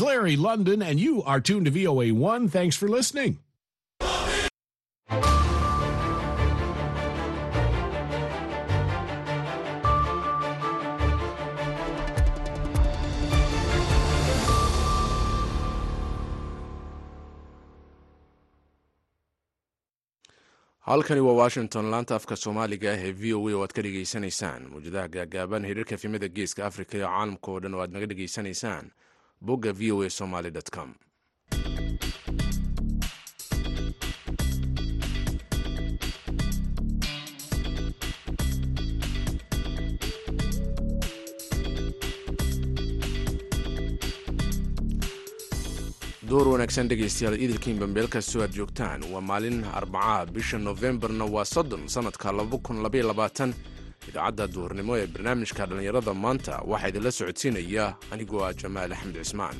Larry 0.00 0.36
London, 0.36 0.82
and 0.82 0.98
you 1.00 1.22
are 1.24 1.40
tuned 1.40 1.66
to 1.66 1.70
VOA1. 1.72 2.50
Thanks 2.50 2.76
for 2.76 2.88
listening. 2.88 3.38
halkani 20.88 21.20
waa 21.20 21.32
washington 21.42 21.84
laanta 21.92 22.14
afka 22.18 22.36
soomaaliga 22.42 22.88
ah 22.92 22.98
ee 23.06 23.12
v 23.20 23.34
o 23.38 23.48
a 23.48 23.52
oo 23.56 23.62
aad 23.64 23.72
ka 23.76 23.82
dhegaysanaysaan 23.86 24.62
mawjadaha 24.72 25.08
gaagaaban 25.16 25.66
hiriirka 25.68 25.94
efimada 25.98 26.28
geeska 26.36 26.60
africa 26.70 26.94
iyo 26.98 27.06
caalamka 27.08 27.48
oo 27.52 27.60
dhan 27.62 27.74
oo 27.76 27.82
aad 27.84 27.92
naga 27.94 28.06
dhegaysanaysaan 28.10 28.86
bogga 29.40 29.72
v 29.72 29.92
o 29.92 30.02
a 30.02 30.10
somaly 30.10 30.50
com. 30.70 30.94
Door 46.28 46.48
wanaagsan 46.48 46.88
dhegaystayaal 46.88 47.40
idilkiin 47.40 47.78
bambeel 47.80 48.08
kastoo 48.08 48.42
aad 48.42 48.52
joogtaan. 48.52 49.00
Waa 49.12 49.20
maalin 49.20 49.64
arbacaha 49.64 50.26
bisha 50.26 50.58
nofembarna 50.58 51.24
waa 51.24 51.44
soddon 51.44 51.88
sannadka 51.88 52.32
idaacadda 54.10 54.44
duhurnimo 54.54 54.92
ee 55.00 55.06
barnaamijka 55.14 55.62
dhallinyarada 55.68 56.12
maanta 56.24 56.54
waxaa 56.70 56.90
idinla 56.92 57.10
socodsiinaya 57.18 57.84
anigoo 58.12 58.42
ah 58.48 58.52
jamaal 58.62 58.90
axmed 58.96 59.16
cismaan. 59.22 59.58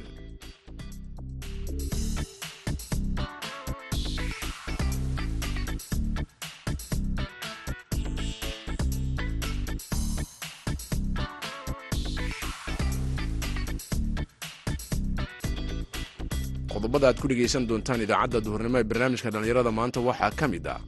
Qodobada 16.72 17.08
aad 17.08 17.18
ku 17.22 17.26
dhegaysan 17.30 17.66
doontaan 17.68 18.02
idaacadda 18.04 18.40
duhurnimo 18.46 18.78
ee 18.80 18.88
barnaamijka 18.90 19.30
dhallinyarada 19.34 19.70
maanta 19.78 20.00
waxaa 20.08 20.32
ka 20.40 20.46
mid 20.52 20.66
ah 20.74 20.80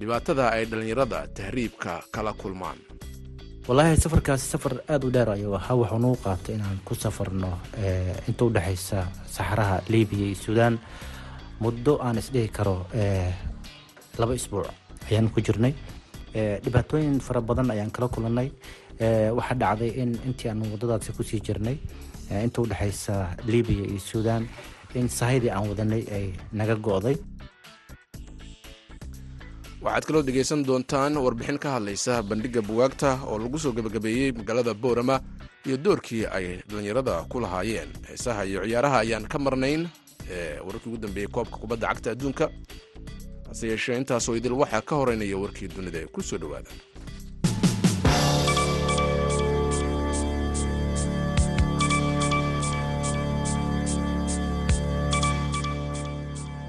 dhibaatada 0.00 0.44
ay 0.56 0.64
dhallinyarada 0.70 1.18
tahriibka 1.38 1.92
kala 2.14 2.32
kulmaan 2.40 2.78
wallaahi 3.68 3.96
safarkaasi 4.00 4.46
safar 4.52 4.72
aada 4.88 5.06
u 5.06 5.10
dheer 5.10 5.28
ayuu 5.30 5.54
ahaa. 5.58 5.74
Wuxuu 5.80 5.98
nagu 6.04 6.16
qaatay 6.24 6.54
inaan 6.56 6.78
ku 6.84 6.94
safarno 6.94 7.50
inta 8.28 8.44
u 8.44 8.50
dhexaysa 8.56 8.98
saxaraha 9.34 9.76
libiya 9.92 10.26
iyo 10.26 10.34
suudaan. 10.44 10.78
Muddo 11.60 11.98
aan 12.00 12.18
isdhihi 12.22 12.48
karo 12.48 12.86
laba 14.18 14.32
isbuuc 14.34 14.66
ayaan 15.10 15.28
ku 15.34 15.40
jirnay. 15.40 15.74
Dhibaatooyin 16.64 17.20
fara 17.20 17.40
badan 17.40 17.70
ayaan 17.70 17.90
kala 17.90 18.08
kulannay. 18.08 18.48
Waxaa 19.36 19.54
dhacday 19.62 19.90
in 20.02 20.10
intii 20.26 20.48
aan 20.50 20.62
waddadaasi 20.72 21.12
ku 21.16 21.22
sii 21.22 21.40
jirnay 21.40 21.76
inta 22.44 22.62
u 22.62 22.66
dhexaysa 22.66 23.36
libiya 23.46 23.84
iyo 23.92 23.98
suudaan 24.00 24.48
in 24.94 25.08
sahydii 25.08 25.50
aan 25.52 25.68
wadanay 25.68 26.02
ay 26.16 26.26
naga 26.52 26.74
go'day 26.74 27.16
waxaad 29.84 30.04
kaloo 30.06 30.22
dhegaysan 30.26 30.62
doontaan 30.68 31.16
warbixin 31.24 31.58
ka 31.62 31.68
hadlaysa 31.76 32.22
bandhigga 32.28 32.60
bugaagta 32.68 33.10
oo 33.30 33.38
lagu 33.38 33.58
soo 33.58 33.72
gebagabeeyey 33.72 34.32
magaalada 34.38 34.74
boorama 34.74 35.16
iyo 35.66 35.76
doorkii 35.84 36.26
ay 36.26 36.46
dhallinyarada 36.68 37.14
ku 37.30 37.40
lahaayeen. 37.40 37.88
Heesaha 38.08 38.44
iyo 38.44 38.60
ciyaaraha 38.66 38.98
ayaan 39.04 39.26
ka 39.28 39.38
marnayn 39.38 39.88
ee 40.30 40.60
wararkii 40.66 40.88
ugu 40.90 40.98
dambeeyey 41.04 41.28
koobka 41.30 41.56
kubadda 41.62 41.86
cagta 41.88 42.10
adduunka 42.10 42.50
hase 43.48 43.64
yeeshee 43.68 43.96
intaasoo 43.96 44.36
idil 44.36 44.52
waxaa 44.52 44.82
ka 44.82 44.94
horeynaya 44.96 45.36
warkii 45.38 45.68
dunida 45.68 45.98
ee 46.02 46.06
ku 46.14 46.22
soo 46.22 46.38
dhowaada 46.38 46.70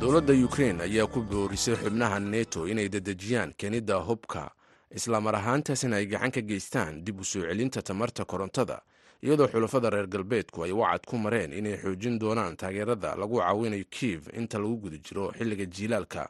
dowladda 0.09 0.33
ukrein 0.45 0.81
ayaa 0.81 1.05
ku 1.07 1.21
boorisay 1.21 1.75
xubnaha 1.75 2.19
neto 2.19 2.67
inay 2.67 2.89
dedejiyaan 2.89 3.53
keenidda 3.57 3.95
hubka 4.01 4.49
islamar 4.89 5.35
ahaantaasina 5.35 5.95
ay 6.01 6.05
gacan 6.09 6.31
ka 6.31 6.41
geystaan 6.41 7.03
dib 7.05 7.19
u 7.19 7.23
soo 7.23 7.41
celinta 7.45 7.81
tamarta 7.81 8.25
korontada 8.25 8.81
iyadoo 9.21 9.47
xulafada 9.47 9.89
reer 9.89 10.07
galbeedku 10.07 10.63
ay 10.65 10.71
wacad 10.71 11.05
ku 11.05 11.17
mareen 11.17 11.53
inay 11.53 11.77
xoojin 11.77 12.17
doonaan 12.19 12.57
taageerada 12.57 13.15
lagu 13.15 13.37
caawinayo 13.37 13.85
kiev 13.89 14.33
inta 14.33 14.57
lagu 14.57 14.77
guda 14.81 14.97
jiro 14.97 15.29
xilliga 15.37 15.65
jiilaalka. 15.65 16.29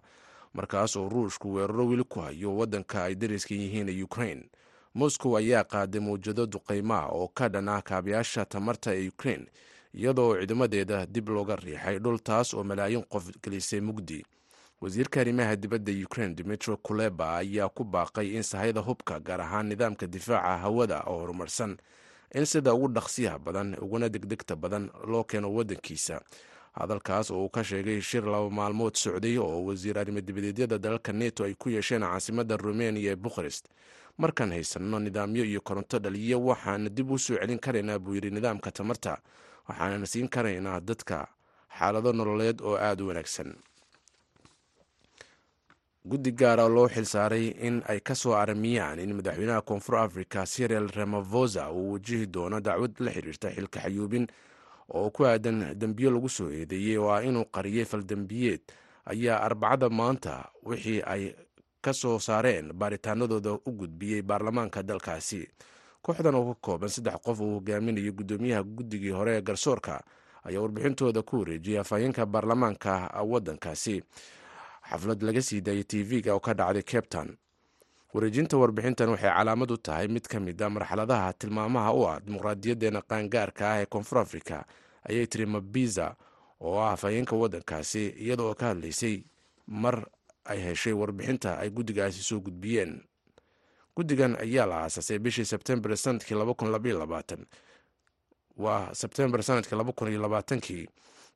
Markaas 0.53 0.95
oo 0.99 1.09
ruushku 1.09 1.53
weeraro 1.53 1.87
weli 1.87 2.03
ku 2.03 2.19
hayo 2.19 2.57
waddanka 2.57 3.03
ay 3.03 3.15
dariska 3.15 3.55
yihiin 3.55 3.89
ee 3.89 4.03
ukrein 4.03 4.43
moscow 4.93 5.37
ayaa 5.37 5.63
qaaday 5.63 6.01
mawjado 6.01 6.45
duqaymaa 6.45 7.07
oo 7.15 7.27
ka 7.27 7.47
dhan 7.49 7.69
ah 7.69 7.81
kaabayaasha 7.81 8.45
tamarta 8.45 8.91
ee 8.95 9.07
ukrein 9.07 9.47
iyadoo 9.93 10.35
ciidamadeeda 10.37 11.05
dib 11.05 11.29
looga 11.29 11.55
riixay 11.55 11.99
dhul 11.99 12.19
taas 12.19 12.53
oo 12.53 12.63
malaayiin 12.63 13.03
qof 13.03 13.29
gelisay 13.43 13.81
mugdi. 13.81 14.25
Wasiirka 14.81 15.21
arrimaha 15.21 15.55
dibadda 15.55 15.91
ukrein 16.05 16.35
dimitro 16.35 16.77
kuleba 16.77 17.37
ayaa 17.37 17.69
ku 17.69 17.83
baaqay 17.83 18.35
in 18.35 18.43
sahayda 18.43 18.81
hubka 18.81 19.19
gaar 19.19 19.41
ahaan 19.41 19.67
nidaamka 19.67 20.07
difaaca 20.07 20.57
hawada 20.57 21.03
oo 21.07 21.19
horumarsan 21.19 21.77
in 22.35 22.45
sida 22.45 22.73
ugu 22.73 22.87
dhaqsiyaha 22.87 23.39
badan 23.39 23.75
uguna 23.81 24.09
degdegta 24.09 24.55
badan 24.55 24.89
loo 25.07 25.23
keeno 25.23 25.53
waddankiisa. 25.53 26.21
Hadalkaas 26.71 27.31
oo 27.31 27.43
uu 27.43 27.49
ka 27.49 27.63
sheegay 27.63 28.01
shir 28.01 28.23
laba 28.23 28.49
maalmood 28.49 28.95
socday 28.95 29.37
oo 29.37 29.65
wasiir 29.65 29.97
arrimo-dibadeedyada 29.99 30.77
dalalka 30.77 31.11
neto 31.13 31.43
ay 31.43 31.53
ku 31.59 31.69
yeesheen 31.69 32.01
caasimadda 32.01 32.57
rumeniya 32.57 33.11
ee 33.11 33.15
bukharest 33.15 33.65
markaan 34.17 34.51
haysanno 34.51 34.99
nidaamyo 34.99 35.43
iyo 35.45 35.61
koronto 35.61 35.99
dhaliya 35.99 36.37
waxaana 36.37 36.89
dib 36.89 37.11
u 37.11 37.17
soo 37.19 37.35
celin 37.35 37.59
karaynaa 37.59 37.99
buu 37.99 38.15
yidhi 38.15 38.29
nidaamka 38.31 38.71
tamarta 38.71 39.17
waxaanana 39.69 40.05
siin 40.05 40.27
karaynaa 40.29 40.79
dadka 40.81 41.27
xaalado 41.77 42.11
nololeed 42.13 42.57
oo 42.61 42.75
aada 42.75 43.03
u 43.03 43.07
wanaagsan. 43.07 43.53
Guddi 46.09 46.31
gaara 46.31 46.65
loo 46.75 46.87
xilsaaray 46.89 47.45
in 47.67 47.83
ay 47.91 47.99
ka 48.07 48.15
soo 48.15 48.33
aramiyaan 48.33 48.99
in 48.99 49.13
madaxweynaha 49.17 49.61
koonfur 49.61 49.95
africa 49.97 50.45
sirial 50.45 50.87
ramavosa 50.97 51.69
uu 51.71 51.91
wajihi 51.93 52.25
doono 52.33 52.59
dacwad 52.59 52.93
la 52.99 53.11
xiriirta 53.11 53.49
xilka 53.55 53.79
xayuubin 53.83 54.25
oo 54.97 55.09
ku 55.11 55.25
aadan 55.25 55.75
dembiyo 55.79 56.09
lagu 56.11 56.29
soo 56.29 56.49
eedeeyey. 56.49 56.97
Oo 56.97 57.11
ah 57.11 57.21
inuu 57.23 57.45
qariyey 57.55 57.85
faldembiyeed 57.85 58.61
ayaa 59.05 59.37
arbacada 59.47 59.89
maanta 59.89 60.49
wixii 60.63 61.01
ay 61.13 61.35
ka 61.81 61.93
soo 61.93 62.19
saareen 62.19 62.73
baaritaanadooda 62.73 63.51
u 63.67 63.71
gudbiyey 63.71 64.21
baarlamaanka 64.21 64.83
dalkaasi 64.83 65.47
kooxdan 66.01 66.35
oo 66.35 66.53
ka 66.53 66.59
kooban 66.61 66.89
saddex 66.89 67.17
qof 67.25 67.39
uu 67.39 67.53
hogaaminayo 67.59 68.11
guddoomiyaha 68.13 68.63
guddigii 68.63 69.11
hore 69.11 69.37
ee 69.37 69.41
garsoorka 69.41 70.03
ayaa 70.43 70.61
warbixintooda 70.61 71.21
ku 71.21 71.39
wareejiyay 71.39 71.79
afhayeenka 71.81 72.25
baarlamaanka 72.25 73.11
waddankaasi. 73.31 74.03
Xaflad 74.89 75.21
laga 75.23 75.41
sii 75.41 75.61
daayay 75.61 75.83
tv-ga 75.83 76.33
oo 76.33 76.39
ka 76.39 76.53
dhacday 76.53 76.83
capton 76.83 77.37
wareejinta 78.13 78.57
warbixintan 78.57 79.09
waxay 79.09 79.29
calaamad 79.29 79.71
u 79.71 79.77
tahay 79.77 80.07
mid 80.07 80.25
ka 80.27 80.39
mid 80.39 80.61
a 80.61 80.69
marxaladaha 80.69 81.33
tilmaamaha 81.33 81.93
u 81.93 82.01
ah 82.09 82.19
dimuqraadiyadeena 82.19 83.01
qaangaarka 83.01 83.63
ah 83.71 83.77
ee 83.81 83.85
koonfur 83.85 84.17
africa 84.19 84.63
ayay 85.09 85.27
tiri 85.27 85.45
mabiza 85.45 86.15
oo 86.61 86.79
ah 86.81 86.91
afhayeenka 86.95 87.35
waddankaasi 87.35 88.07
iyada 88.17 88.43
oo 88.43 88.55
ka 88.55 88.65
hadlaysay 88.73 89.23
mar 89.67 90.07
ay 90.45 90.59
heshay 90.59 90.93
warbixinta 90.93 91.59
ay 91.59 91.69
guddigaasi 91.69 92.23
soo 92.23 92.39
gudbiyeen 92.39 93.01
guddigan 93.99 94.33
ayaa 94.45 94.65
la 94.71 94.75
aasaasay 94.85 95.19
bishii 95.19 95.45
sebtembar 95.51 95.97
sannadkii 95.97 96.35
waa 98.65 98.93
sebtembar 99.01 99.43
sannadkii 99.43 100.59
kii 100.61 100.87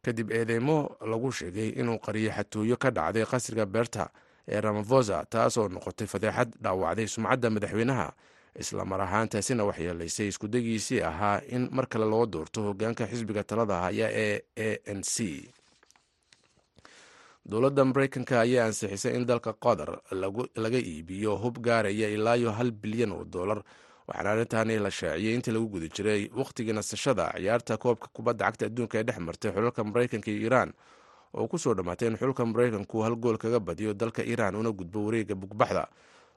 kadib 0.06 0.32
eedeymo 0.32 0.78
lagu 1.12 1.32
sheegay 1.32 1.70
inuu 1.80 1.98
qariyay 2.06 2.34
xatooyo 2.38 2.78
ka 2.78 2.90
dhacday 2.92 3.26
qasriga 3.26 3.66
beerta 3.66 4.10
ee 4.48 4.62
ramavosa 4.62 5.26
taas 5.30 5.58
oo 5.58 5.68
noqotay 5.70 6.08
fadeexad 6.08 6.50
dhaawacday 6.64 7.08
sumcadda 7.08 7.50
madaxweynaha. 7.50 8.08
Islamar 8.60 9.02
ahaantaasina 9.02 9.64
waxyeelaysay 9.70 10.28
iskudagiisii 10.28 11.02
ahaa 11.02 11.42
in 11.56 11.70
mar 11.72 11.88
kale 11.88 12.06
loo 12.06 12.26
doorto 12.26 12.62
hogaanka 12.68 13.08
xisbiga 13.08 13.44
talada 13.44 13.76
haya 13.86 14.08
ee 14.12 14.40
a 14.56 14.94
n 14.94 15.02
c 15.04 15.16
dowladda 17.46 17.86
mareykanka 17.86 18.40
ayaa 18.42 18.66
ansixisay 18.66 19.16
in 19.16 19.26
dalka 19.26 19.54
qatar 19.54 20.00
laga 20.56 20.78
iibiyo 20.80 21.36
hub 21.36 21.58
gaaraya 21.60 22.08
ilaayo 22.10 22.52
hal 22.52 22.72
bilyan 22.72 23.12
oo 23.12 23.24
dollar. 23.24 23.64
Waxaana 24.08 24.30
arrintaani 24.32 24.80
la 24.80 24.92
shaaciyey 24.92 25.36
intii 25.36 25.52
lagu 25.56 25.68
guda 25.68 25.88
jiray 25.88 26.30
wakhtigii 26.36 26.74
nasashada 26.74 27.32
ciyaarta 27.38 27.78
koobka 27.78 28.08
kubadda 28.14 28.46
cagta 28.46 28.66
adduunka 28.66 29.00
ee 29.00 29.04
dhex 29.04 29.18
martay 29.20 29.52
xulalka 29.52 29.84
mareykanka 29.84 30.32
iyo 30.32 30.42
iiraan 30.44 30.74
oo 31.34 31.48
ku 31.48 31.58
soo 31.58 31.74
dhammaatay 31.74 32.08
in 32.08 32.18
xulka 32.18 32.46
mareykanku 32.46 33.02
hal 33.04 33.16
gool 33.16 33.38
kaga 33.38 33.60
badiyo 33.60 33.94
dalka 33.94 34.24
iiraan 34.24 34.56
una 34.56 34.72
gudbo 34.72 35.06
wareega 35.06 35.36
bugbaxda 35.36 35.88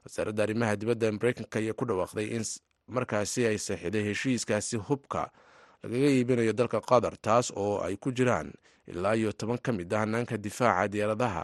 wasaaradda 0.05 0.43
arrimaha 0.43 0.75
dibadda 0.75 1.11
mareykanka 1.11 1.59
ayaa 1.59 1.73
ku 1.75 1.85
dhawaaqday 1.85 2.27
in 2.39 2.43
markaasi 2.87 3.45
ay 3.47 3.57
saxiday 3.59 4.03
heshiiskaasi 4.03 4.77
hubka 4.87 5.27
lagaga 5.83 6.07
iibinayo 6.09 6.53
dalka 6.53 6.81
qatar 6.81 7.15
taas 7.21 7.51
oo 7.55 7.79
ay 7.85 7.95
ku 7.97 8.11
jiraan 8.11 8.51
ilaa 8.87 9.15
iyo 9.15 9.31
toban 9.33 9.57
ka 9.61 9.71
mid 9.71 9.93
ah 9.93 9.99
hanaanka 10.03 10.37
difaaca 10.37 10.87
diyaaradaha 10.87 11.43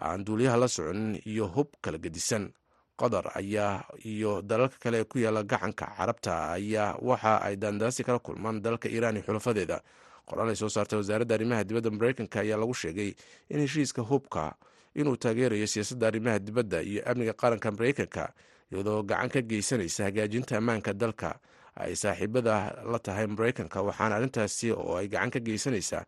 aan 0.00 0.24
duuliyaha 0.24 0.56
la 0.56 0.68
soconin 0.68 1.18
iyo 1.26 1.46
hub 1.46 1.68
kala 1.82 1.98
gedisan. 1.98 2.52
Qatar 2.98 3.30
ayaa 3.38 3.84
iyo 4.04 4.42
dalalka 4.42 4.78
kale 4.82 4.98
ee 5.00 5.04
ku 5.04 5.18
yaalla 5.18 5.42
gacanka 5.42 5.86
carabta 5.96 6.50
ayaa 6.54 6.98
waxa 7.02 7.42
ay 7.42 7.56
daandaasi 7.56 8.02
kala 8.04 8.18
kulmaan 8.18 8.62
dalalka 8.62 8.88
iiraan 8.88 9.16
iyo 9.16 9.22
xulafadeeda 9.26 9.82
qoraal 10.26 10.48
ay 10.50 10.56
soo 10.58 10.68
saartay 10.68 10.98
wasaaradda 10.98 11.34
arrimaha 11.34 11.62
dibadda 11.64 11.90
mareykanka 11.90 12.40
ayaa 12.42 12.58
lagu 12.58 12.74
sheegay 12.74 13.14
in 13.50 13.60
heshiiska 13.62 14.02
hubka 14.02 14.54
inuu 14.98 15.16
taageerayo 15.16 15.66
siyaasadda 15.66 16.06
arrimaha 16.10 16.38
dibadda 16.38 16.82
iyo 16.82 17.02
amniga 17.06 17.32
qaranka 17.38 17.70
mareykanka 17.70 18.34
iyadoo 18.72 19.02
gacan 19.02 19.30
ka 19.30 19.40
geysanaysa 19.42 20.04
hagaajinta 20.10 20.58
ammaanka 20.58 20.92
dalka 20.92 21.38
ay 21.82 21.92
saaxiibada 22.02 22.54
la 22.92 22.98
tahay 23.06 23.26
mareykanka 23.34 23.78
waxaana 23.88 24.14
arrintaasi 24.18 24.66
oo 24.80 24.94
ay 25.00 25.06
gacan 25.12 25.30
ka 25.34 25.40
geysanaysaa 25.46 26.04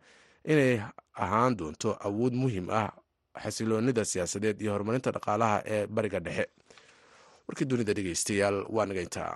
inay 0.51 0.73
ahaan 1.23 1.53
doonto 1.59 1.89
awood 2.07 2.33
muhiim 2.41 2.67
ah 2.81 2.89
xasiloonida 3.43 4.03
siyaasadeed 4.11 4.57
iyo 4.63 4.71
horumarinta 4.75 5.09
dhaqaalaha 5.15 5.57
ee 5.73 5.81
bariga 5.95 6.19
dhexe. 6.25 6.45
Warkii 7.47 7.67
dunida 7.71 7.93
dhegeystayaal 7.97 8.57
waa 8.75 8.85
nagayntaa 8.89 9.33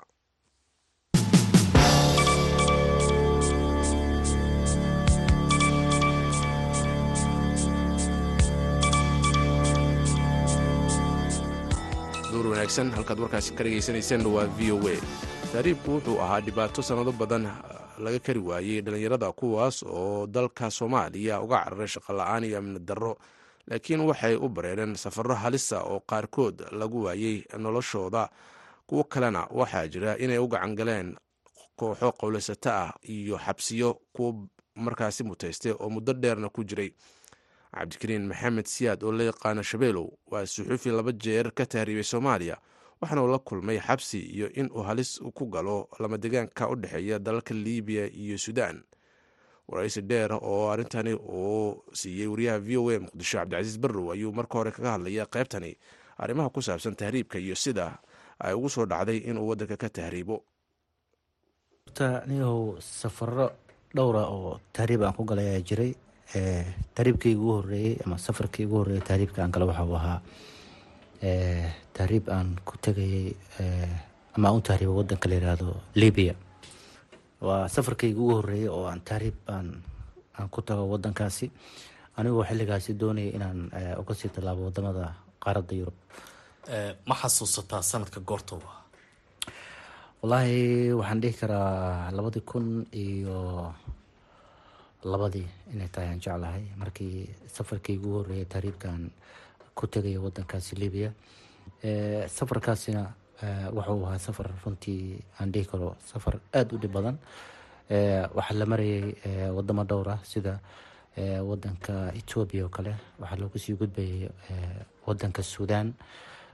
duur 12.32 12.48
wanaagsan 12.52 12.92
halkaad 12.96 13.20
warkaasi 13.24 13.54
ka 13.58 13.64
dhegeysaneyseen 13.64 14.26
waa 14.36 14.48
v 14.58 14.72
o 14.76 14.78
a 14.92 14.96
taariibku 15.56 15.92
wuxuu 15.92 16.19
ahaa 16.22 16.42
dhibaato 16.42 16.81
sannado 16.84 17.12
badan 17.12 17.48
laga 18.04 18.19
kari 18.19 18.40
waayey 18.40 18.81
dhallinyarada 18.81 19.31
kuwaas 19.31 19.84
oo 19.84 20.28
dalka 20.28 20.72
soomaaliya 20.72 21.42
uga 21.42 21.63
cararay 21.63 21.88
shaqola-aan 21.88 22.44
iyo 22.44 22.57
amni 22.57 22.80
darro. 22.80 23.18
Laakiin 23.68 24.00
waxay 24.02 24.36
u 24.36 24.50
bareereen 24.50 24.96
safarro 24.96 25.36
halisa 25.36 25.81
oo 25.84 26.00
qaarkood 26.00 26.62
lagu 26.72 27.04
waayey 27.04 27.44
noloshooda. 27.57 28.30
Kuwo 28.88 29.04
kalena 29.04 29.48
waxaa 29.52 29.88
jira 29.88 30.18
inay 30.18 30.38
u 30.38 30.48
gacan 30.48 30.75
galeen 30.75 31.16
kooxo 31.75 32.12
qowlaysato 32.12 32.69
ah 32.72 32.94
iyo 33.04 33.38
xabsiyo 33.38 33.94
kuwo 34.13 34.48
markaasi 34.75 35.24
mutaystay 35.24 35.72
oo 35.72 35.90
muddo 35.90 36.13
dheerna 36.13 36.50
ku 36.50 36.63
jiray. 36.63 36.92
Cabdikariin 37.72 38.28
maxamed 38.28 38.66
siyaad 38.68 39.04
oo 39.04 39.12
la 39.12 39.24
yaqaano 39.24 39.63
shabeelow 39.63 40.08
waa 40.31 40.46
suxuufi 40.46 40.90
laba 40.92 41.12
jeer 41.12 41.51
ka 41.51 41.66
tahriibay 41.66 42.04
soomaaliya 42.04 42.58
waxaana 43.02 43.22
uu 43.24 43.32
la 43.32 43.40
kulmay 43.40 43.80
xabsi 43.80 44.20
iyo 44.20 44.48
in 44.60 44.70
uu 44.76 44.84
halis 44.84 45.20
ku 45.34 45.46
galo 45.46 45.88
lamadegaanka 46.00 46.70
u 46.72 46.76
dhexeeya 46.76 47.20
dalalka 47.20 47.54
liibiya 47.54 48.06
iyo 48.14 48.38
suudaan 48.38 48.84
waraysi 49.68 50.02
dheer 50.02 50.32
oo 50.34 50.70
arrintani 50.72 51.14
uu 51.14 51.84
siiyey 51.94 52.28
wariyaha 52.28 52.60
v 52.60 52.78
o 52.78 52.90
a 52.90 53.00
muqdisho 53.00 53.38
cabdicasiis 53.38 53.78
barrow 53.80 54.12
ayuu 54.14 54.32
marka 54.32 54.58
hore 54.58 54.72
kaga 54.72 54.92
hadlaya 54.96 55.26
qaybtani 55.26 55.72
arrimaha 56.18 56.50
ku 56.50 56.62
saabsan 56.62 56.96
tahriibka 56.96 57.38
iyo 57.40 57.56
sida 57.56 57.98
ay 58.40 58.54
ugu 58.54 58.70
soo 58.70 58.86
dhacday 58.86 59.18
inuu 59.30 59.48
waddanka 59.50 59.78
ka 59.78 59.90
tahriibo. 59.90 60.44
Niyahow 62.28 62.78
safaro 62.80 63.48
dhowra 63.96 64.24
oo 64.28 64.60
tahriib 64.76 65.04
aan 65.04 65.16
ku 65.16 65.24
galay 65.24 65.48
ayaa 65.56 65.64
jiray. 65.68 65.92
Tahriibkii 66.96 67.36
ugu 67.36 67.52
horeeyey 67.62 67.96
ama 68.06 68.18
safarkii 68.18 68.66
ugu 68.68 68.78
horeeyey 68.84 69.02
tahriibka 69.08 69.40
aan 69.44 69.52
gala 69.52 69.66
waxa 69.72 69.84
uu 69.88 69.96
ahaa 69.96 70.20
tahriib 71.96 72.30
aan 72.30 72.60
ku 72.66 72.78
tegayey 72.78 73.36
ama 74.36 74.50
aan 74.50 74.58
u 74.58 74.62
tahriibo 74.62 74.94
wadanka 75.00 75.30
la 75.30 75.36
yihahdo 75.36 75.70
libya. 75.96 76.34
Waa 77.42 77.68
safarkayga 77.70 78.20
ugu 78.20 78.34
horeeyey 78.42 78.68
oo 78.70 78.86
aan 78.88 79.02
tahriib 79.02 79.36
aan 79.48 79.68
aan 80.40 80.50
ku 80.50 80.62
tago 80.62 80.84
wadankaasi 80.94 81.52
anigoo 82.18 82.44
xilligaasi 82.44 82.94
doonaya 83.00 83.32
inaan 83.38 83.60
uga 84.02 84.14
sii 84.16 84.30
tallaabo 84.36 84.66
waddamada 84.68 85.16
qaaradda 85.44 85.74
yurub. 85.76 85.98
Ma 87.08 87.16
xasuusataa 87.16 87.82
sanadka 87.82 88.20
goortoba 88.20 88.72
wallaahi 90.22 90.92
waxaan 91.00 91.22
dhihi 91.22 91.38
karaa 91.40 92.12
labadii 92.18 92.42
kun 92.50 92.68
iyo 92.92 93.72
labadii 95.06 95.48
inay 95.74 95.88
tahay 95.94 96.10
aan 96.10 96.20
jeclahay. 96.24 96.64
Markii 96.82 97.30
safarkii 97.56 97.98
ugu 98.00 98.10
horeeyay 98.18 98.46
tahriibkaan 98.50 99.12
ku 99.75 99.88
tegaya 99.88 100.19
wadankaasi 100.25 100.75
libiya 100.75 101.12
safarkaasina 102.38 103.04
wuxuu 103.75 104.06
ahaa 104.07 104.19
safar 104.19 104.48
runtii 104.63 105.19
aan 105.39 105.51
dhihi 105.51 105.66
karo 105.72 105.95
safar 106.12 106.39
aada 106.54 106.75
u 106.75 106.80
dhib 106.80 106.92
badan. 106.94 107.18
Waxaa 108.36 108.56
la 108.60 108.66
marayay 108.66 109.13
wadamo 109.57 109.83
dhowr 109.83 110.10
ah 110.10 110.19
sida 110.24 110.60
wadanka 111.50 112.12
etoobiya 112.19 112.63
oo 112.66 112.69
kale 112.69 112.95
waxaa 113.19 113.39
looga 113.42 113.60
sii 113.60 113.74
gudbayay 113.80 114.30
wadanka 115.07 115.44
suudaan 115.44 115.94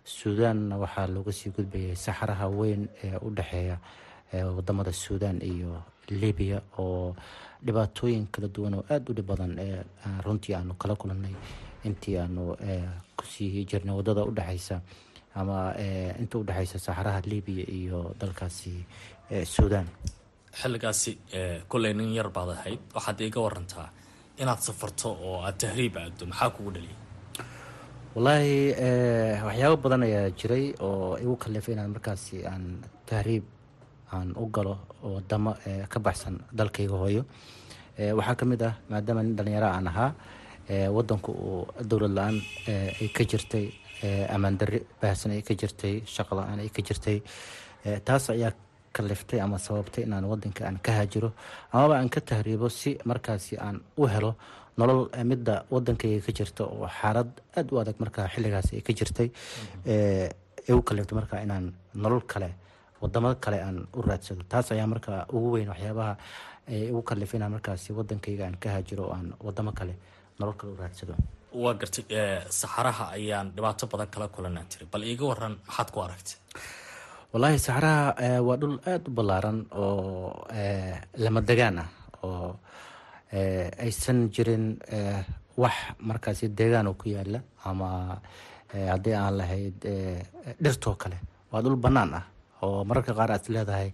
suudaanna 0.03 0.77
waxaa 0.83 1.07
looga 1.07 1.31
sii 1.31 1.49
gudbayay 1.55 1.95
saxaraha 1.95 2.47
weyn 2.49 2.87
ee 3.03 3.15
u 3.21 3.29
dhexeeya 3.37 3.77
waddamada 4.57 4.91
suudaan 4.93 5.37
iyo 5.41 5.81
libiya 6.09 6.61
oo 6.77 7.15
dhibaatooyin 7.65 8.27
kala 8.33 8.47
duwan 8.47 8.73
oo 8.73 8.83
aada 8.89 9.07
u 9.11 9.13
dhib 9.13 9.27
badan 9.31 9.55
ee 9.59 9.83
runtii 10.25 10.55
aanu 10.55 10.73
kala 10.81 10.95
kulanay 10.95 11.33
intii 11.87 12.17
aanu 12.23 12.43
ku 13.17 13.23
sii 13.33 13.65
jirnay 13.69 13.95
waddada 13.99 14.23
udhexeysa 14.31 14.81
ama 15.35 15.57
inta 16.21 16.35
udhexeysa 16.43 16.77
saxaraha 16.85 17.21
libiya 17.31 17.65
iyo 17.79 17.99
dalkaasi 18.19 18.73
suudaan. 19.53 19.87
Xilligaasi 20.59 21.11
kolley 21.71 21.93
nin 21.93 22.13
yar 22.13 22.29
baad 22.35 22.49
ahayd. 22.55 22.79
Waxaad 22.95 23.19
iiga 23.21 23.39
warantaa 23.45 23.87
inaad 24.41 24.59
safarto 24.67 25.09
oo 25.27 25.37
aad 25.45 25.57
tahriib 25.63 25.95
aado 25.97 26.25
maxaa 26.31 26.49
kugu 26.55 26.71
dhaliyay 26.75 26.97
wallaahi 28.15 28.53
waxyaabo 29.47 29.77
badan 29.83 30.03
ayaa 30.07 30.29
jiray 30.39 30.65
oo 30.87 31.17
igu 31.23 31.35
kalifay 31.43 31.73
inaan 31.75 31.91
markaasi 31.95 32.43
aan 32.51 32.63
tahriib 33.09 33.43
aan 34.11 34.29
u 34.35 34.45
galo 34.55 34.75
wadamo 35.03 35.51
ka 35.91 35.99
baxsan 35.99 36.35
dalkayga 36.57 36.95
hooyo. 37.03 37.23
Waxaa 38.17 38.35
ka 38.39 38.45
mid 38.45 38.61
ah 38.67 38.73
maadaama 38.91 39.23
nin 39.23 39.35
dhalinyaro 39.37 39.67
aan 39.71 39.87
ahaa 39.91 40.11
wadanku 40.97 41.31
uu 41.31 41.67
dowlad 41.89 42.13
la'aan 42.17 42.37
ay 43.01 43.07
ka 43.17 43.23
jirtay 43.31 43.65
ammaan 44.35 44.57
darri 44.59 44.79
baahsan 45.01 45.31
ay 45.35 45.41
ka 45.47 45.53
jirtay 45.61 45.95
shaqo 46.15 46.35
la'aan 46.39 46.59
ay 46.63 46.69
ka 46.75 46.81
jirtay 46.87 47.17
taas 48.07 48.29
ayaa 48.29 48.51
kaliftay 48.95 49.39
ama 49.41 49.57
sababtay 49.57 50.03
inaan 50.07 50.25
wadanka 50.31 50.61
aan 50.67 50.77
ka 50.85 50.91
haajiro 50.97 51.29
amaba 51.73 51.95
aan 51.99 52.09
ka 52.09 52.19
tahriibo 52.21 52.69
si 52.69 52.97
markaasi 53.05 53.57
aan 53.65 53.77
u 53.97 54.07
helo 54.13 54.31
nolol 54.77 55.01
midda 55.31 55.53
wadankayga 55.73 56.19
ka 56.25 56.31
jirta 56.39 56.63
oo 56.65 56.87
xaalad 56.99 57.29
aada 57.57 57.71
u 57.75 57.79
adag 57.83 57.95
markaa 58.03 58.27
xilligaasi 58.33 58.75
ay 58.77 58.81
ka 58.87 58.93
jirtay 58.99 59.27
igu 60.69 60.81
kaliftay 60.87 61.15
markaa 61.19 61.41
inaan 61.45 61.73
nolol 61.93 62.21
kale 62.31 62.49
wadamo 63.01 63.33
kale 63.43 63.57
aan 63.67 63.77
u 63.97 64.01
raadsado. 64.01 64.43
Taas 64.49 64.71
ayaa 64.71 64.87
markaa 64.87 65.25
ugu 65.33 65.51
weyn 65.53 65.69
waxyaabaha 65.73 66.13
igu 66.89 67.01
kalifay 67.01 67.37
inaan 67.39 67.51
markaasi 67.57 67.93
wadankayga 67.97 68.45
aan 68.45 68.57
ka 68.61 68.69
haajiro 68.75 69.03
oo 69.07 69.13
aan 69.13 69.33
wadamo 69.45 69.71
kale 69.71 69.93
nolol 70.39 70.55
kale 70.59 70.71
u 70.73 70.77
raadsado. 70.81 71.13
Waa 71.63 71.73
gartay 71.79 72.05
saxaraha 72.59 73.05
ayaan 73.17 73.51
dhibaato 73.55 73.87
badan 73.91 74.07
kala 74.13 74.27
kulanaa 74.27 74.63
tiri 74.71 74.85
bal 74.91 75.03
iiga 75.03 75.25
waran 75.31 75.55
maxaad 75.67 75.89
ku 75.93 75.99
aragtay? 76.05 76.35
Wallaahi 77.33 77.59
saxaraha 77.59 78.41
waa 78.47 78.57
dhul 78.61 78.77
aada 78.91 79.07
u 79.09 79.11
ballaaran 79.17 79.59
oo 79.71 80.47
lama 81.23 81.41
degaan 81.49 81.77
ah 81.83 81.89
oo 82.23 82.55
aysan 83.85 84.29
jirin 84.35 84.65
wax 85.61 85.75
markaasi 85.99 86.47
deegaan 86.57 86.87
oo 86.87 86.93
ku 87.01 87.09
yaalla 87.15 87.39
ama 87.65 87.89
haddii 88.93 89.15
aan 89.15 89.37
lahayd 89.37 89.79
dhirtoo 90.63 90.95
kale. 90.95 91.17
Waa 91.51 91.61
dhul 91.63 91.75
bannaan 91.75 92.13
ah 92.19 92.23
oo 92.63 92.83
mararka 92.87 93.13
qaar 93.13 93.31
aad 93.31 93.45
leedahay 93.55 93.89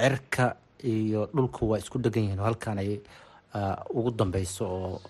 cirka 0.00 0.56
iyo 0.84 1.28
dhulku 1.34 1.68
waa 1.70 1.78
isku 1.82 1.98
degan 1.98 2.22
yihiin 2.24 2.40
halkaan 2.40 2.78
ay 2.78 3.00
ugu 3.94 4.10
dambeyso 4.18 4.64
oo 4.66 5.00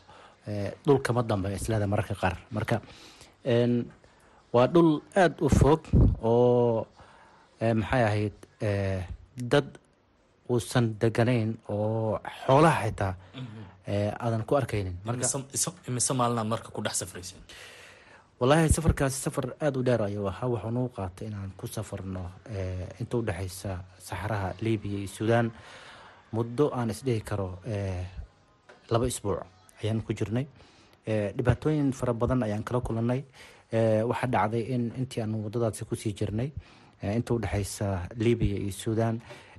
dhulkama 0.87 1.23
dambe 1.23 1.55
isleedahay 1.55 1.89
mararka 1.91 2.15
qaar. 2.15 2.37
Marka 2.51 2.81
waa 4.53 4.67
dhul 4.67 5.01
aada 5.17 5.37
u 5.41 5.49
fog 5.49 5.81
oo 6.23 6.87
maxay 7.81 8.03
ahayd 8.09 8.37
dad 9.53 9.69
uusan 10.51 10.97
deganayn 11.01 11.51
oo 11.69 12.19
xoolaha 12.47 12.83
xitaa 12.87 13.15
aadan 14.21 14.43
ku 14.49 14.57
arkaynin. 14.57 14.97
Imise 15.89 16.13
maalinaad 16.15 16.47
marka 16.49 16.69
ku 16.75 16.81
dhex 16.83 16.97
safrayseen 17.05 17.43
wallaahi 18.41 18.73
safarkaasi 18.73 19.21
safar 19.21 19.47
aada 19.61 19.79
u 19.79 19.83
dheer 19.85 20.03
ayuu 20.03 20.27
ahaa. 20.29 20.49
Wuxuu 20.49 20.71
nagu 20.73 20.89
qaatay 20.97 21.29
inaan 21.29 21.53
ku 21.61 21.67
safarno 21.69 22.25
inta 23.01 23.15
u 23.17 23.23
dhexeysa 23.23 23.85
saxaraha 23.99 24.55
libiya 24.65 24.99
iyo 24.99 25.09
suudaan. 25.17 25.49
Muddo 26.33 26.71
aan 26.73 26.91
isdhihi 26.95 27.21
karo 27.21 27.59
laba 28.93 29.07
isbuuc 29.13 29.41
ayaan 29.83 30.01
ku 30.07 30.13
jirnay. 30.19 30.47
Dhibaatooyin 31.37 31.93
fara 31.99 32.13
badan 32.15 32.43
ayaan 32.47 32.63
kala 32.65 32.81
kulanay 32.81 33.21
waxaa 34.11 34.31
dhacday 34.35 34.63
in 34.75 34.83
intii 35.01 35.23
aanu 35.23 35.45
wadadaasi 35.47 35.85
ku 35.89 35.95
sii 35.97 36.13
jirnay 36.19 36.49
inta 37.19 37.35
udhexeysa 37.35 37.87
libiya 38.25 38.59
iyo 38.65 38.73
suudaan 38.83 39.17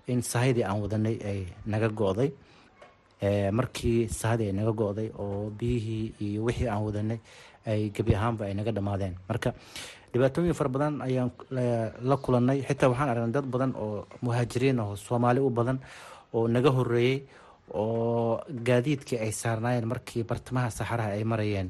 in 0.08 0.22
sahadii 0.22 0.64
aan 0.64 0.82
wadanay 0.84 1.16
ay 1.32 1.40
naga 1.66 1.90
go-day. 1.90 2.30
Markii 3.52 4.08
sahadii 4.10 4.50
ay 4.50 4.56
naga 4.60 4.72
go-day 4.74 5.10
oo 5.20 5.50
biyihii 5.60 6.14
iyo 6.26 6.44
wixii 6.48 6.68
aan 6.68 6.84
wadanay 6.88 7.20
ay 7.66 7.90
gebi 7.96 8.16
ahaanba 8.16 8.46
ay 8.50 8.54
naga 8.58 8.72
dhammaadeen 8.74 9.14
marka 9.30 9.54
dhibaatooyin 10.14 10.54
fara 10.58 10.70
badan 10.70 10.94
ayaan 11.06 11.30
la 12.02 12.16
kulanay 12.18 12.60
xitaa 12.68 12.90
waxaan 12.90 13.10
aragnay 13.14 13.34
dad 13.38 13.46
badan 13.54 13.72
oo 13.78 14.06
muhaajiriin 14.26 14.80
oo 14.82 14.96
soomaali 14.96 15.40
u 15.40 15.50
badan 15.50 15.78
oo 16.34 16.48
naga 16.48 16.70
horeeyey 16.78 17.22
oo 17.74 18.42
gaadiidkii 18.68 19.20
ay 19.20 19.32
saarnaayeen 19.32 19.88
markii 19.88 20.24
bartamaha 20.24 20.70
saxaraha 20.72 21.10
ay 21.18 21.24
marayeen 21.24 21.70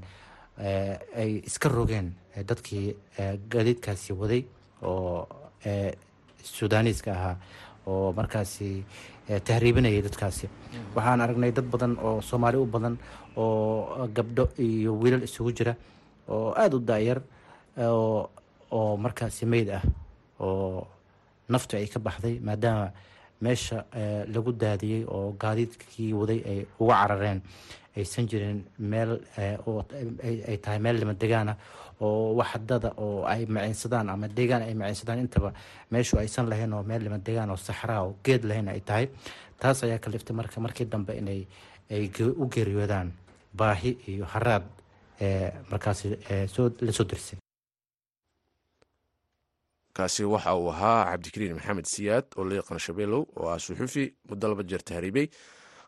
ay 1.22 1.32
iska 1.46 1.70
rogeen 1.70 2.14
dadkii 2.50 2.96
gaadiidkaasi 3.52 4.14
waday 4.14 4.44
oo 4.82 5.28
sudaaniiska 6.44 7.12
ahaa 7.12 7.36
oo 7.88 8.14
markaasi 8.14 8.84
tahriibinayay 9.48 10.02
dadkaasi. 10.02 10.50
Waxaan 10.96 11.22
aragnay 11.22 11.52
dad 11.52 11.66
badan 11.74 11.98
oo 12.02 12.22
soomaali 12.22 12.58
u 12.58 12.66
badan 12.66 12.98
oo 13.38 14.08
gabdho 14.16 14.50
iyo 14.60 14.94
wiilal 15.00 15.24
isugu 15.24 15.52
jira 15.52 15.76
oo 16.28 16.54
aada 16.58 16.76
u 16.78 16.80
daayar 16.80 17.22
oo 18.72 18.98
markaasi 18.98 19.46
meyd 19.46 19.70
ah 19.70 19.84
oo 20.40 20.88
naftu 21.50 21.78
ay 21.78 21.88
ka 21.88 22.00
baxday 22.00 22.40
maadaama 22.40 22.92
meesha 23.42 23.78
lagu 24.34 24.52
daadiyey 24.64 25.04
oo 25.16 25.32
gaadiidkii 25.42 26.14
waday 26.20 26.40
ay 26.52 26.60
uga 26.80 26.96
carareen 27.02 27.40
aysan 27.98 28.28
jirin 28.32 28.60
meel 28.80 29.12
ay 30.50 30.58
tahay 30.64 30.80
meel 30.80 30.98
lima 31.02 31.14
degaana 31.14 31.54
oo 32.02 32.36
waxdada 32.40 32.90
oo 32.98 33.26
ay 33.34 33.46
maciinsadaan 33.46 34.10
ama 34.10 34.28
deegaan 34.38 34.62
ay 34.68 34.74
maciinsadaan 34.74 35.20
intaba 35.26 35.50
meeshu 35.92 36.18
aysan 36.24 36.50
lahayn 36.50 36.74
oo 36.74 36.84
meel 36.84 37.02
lima 37.04 37.18
degaan 37.28 37.50
oo 37.54 37.58
saxraa 37.68 38.02
oo 38.06 38.16
geed 38.26 38.44
lahayn 38.50 38.68
ay 38.74 38.80
tahay. 38.90 39.08
Taas 39.62 39.84
ayaa 39.84 40.00
kaliftay 40.00 40.36
marka 40.36 40.58
markii 40.66 40.86
dambe 40.94 41.14
inay 41.22 41.42
ay 41.92 42.10
u 42.42 42.46
geeriyoodaan 42.54 43.12
baahi 43.60 43.92
iyo 44.08 44.26
haraad 44.34 44.64
markaasi 45.72 46.08
la 46.82 46.92
soo 46.98 47.06
dirsay 47.12 47.38
kaasi 50.02 50.24
waxa 50.34 50.56
uu 50.58 50.70
ahaa 50.74 51.06
cabdikariin 51.12 51.56
maxamed 51.62 51.86
siyaad 51.96 52.26
oo 52.38 52.44
la 52.50 52.56
yaqaan 52.60 52.80
shabeelow 52.88 53.24
oo 53.40 53.48
ah 53.54 53.60
suxufi 53.66 54.06
muddo 54.30 54.48
laba 54.52 54.64
jeer 54.64 54.84
tahriibay. 54.90 55.28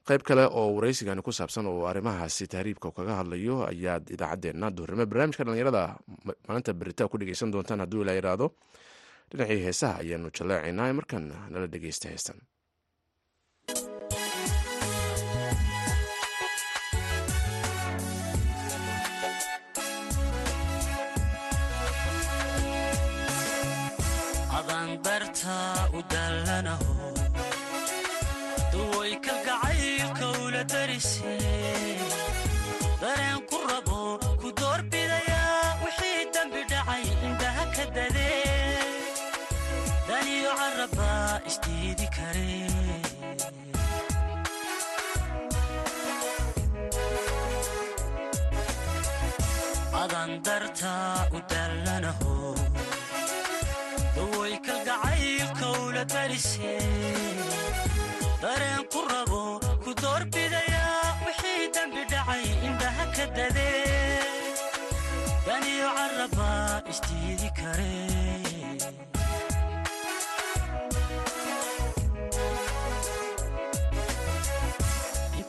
Qayb 0.08 0.22
kale 0.27 0.43
oo 0.60 0.65
waraysigani 0.75 1.22
ku 1.24 1.32
saabsan 1.32 1.65
oo 1.72 1.86
arrimahaasi 1.91 2.48
tahriibka 2.53 2.91
kaga 2.98 3.13
hadlayo 3.24 3.55
ayaad 3.72 4.03
idaacaddeenna 4.15 4.67
duhurnimo 4.75 5.05
barnaamijka 5.12 5.43
dhallinyarada 5.48 5.84
maalinta 6.48 6.74
beritaa 6.79 7.08
ku 7.12 7.15
dhegeysan 7.22 7.51
doontaan 7.53 7.79
hadduu 7.84 8.01
ilaa 8.03 8.15
yidhaahdo 8.20 8.48
dhinacii 9.32 9.62
heesaha 9.65 9.96
ayaanu 10.03 10.29
jaleecaynaa 10.38 10.89
markan 11.00 11.24
nala 11.53 11.67
dhegeysta 11.74 12.10
heestan 12.12 12.38
isdiidi 42.33 42.65
kare 42.69 43.93
adan 50.03 50.31
dartaa 50.45 51.27
u 51.37 51.39
dallanaho 51.51 52.35
duway 54.15 54.55
kalgacaylka 54.67 55.67
ula 55.85 56.03
darise 56.13 56.73
dareen 58.43 58.83
ku 58.93 58.99
rabo 59.11 59.41
ku 59.83 59.91
doorbidayaa 60.01 61.03
wixii 61.25 61.65
dembi 61.75 62.03
dhacay 62.11 62.43
indhaha 62.67 63.05
ka 63.15 63.25
dadee 63.37 64.21
daniyo 65.47 65.89
carabaa 65.97 66.81
isdiidi 66.91 67.49
kare 67.59 67.93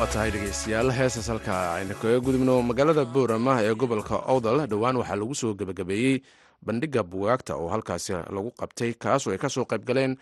waa 0.00 0.06
tahay 0.12 0.30
dhegeystayaal 0.34 0.90
heesas 0.98 1.26
halka 1.32 1.54
aynu 1.76 1.94
kaga 2.02 2.18
gudubno 2.24 2.54
magaalada 2.68 3.04
boorama 3.14 3.54
ee 3.66 3.74
gobolka 3.82 4.16
owdal 4.34 4.58
dhowaan 4.70 4.96
waxaa 5.00 5.18
lagu 5.20 5.34
soo 5.40 5.52
gebagabeeyey 5.60 6.14
bandhiga 6.66 7.02
bugaagta 7.12 7.52
oo 7.60 7.68
halkaasi 7.74 8.12
lagu 8.36 8.50
qabtay 8.60 8.90
kaasoo 9.02 9.32
ay 9.34 9.38
ka 9.44 9.48
soo 9.54 9.64
qayb 9.70 9.84
galeen 9.88 10.12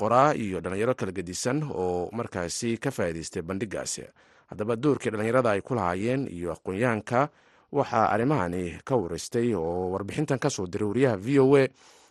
qoraa 0.00 0.30
iyo 0.44 0.58
dhallinyaro 0.64 0.94
kala 1.00 1.12
gedisan 1.18 1.58
oo 1.82 2.10
markaasi 2.18 2.68
ka 2.82 2.90
faa'iidaystay 2.96 3.42
bandhigaasi 3.42 4.02
haddaba 4.50 4.74
doorkii 4.82 5.10
dhallinyarada 5.14 5.50
ay 5.54 5.60
ku 5.62 5.74
lahaayeen 5.78 6.22
iyo 6.36 6.48
aqoon-yahanka 6.56 7.20
waxaa 7.78 8.06
arrimahani 8.14 8.64
ka 8.88 8.94
wareystay 9.02 9.54
oo 9.54 9.90
warbixintan 9.94 10.38
ka 10.42 10.50
soo 10.50 10.66
diray 10.66 10.88
wariyaha 10.90 11.16
v 11.16 11.38
o 11.38 11.46
a 11.56 11.62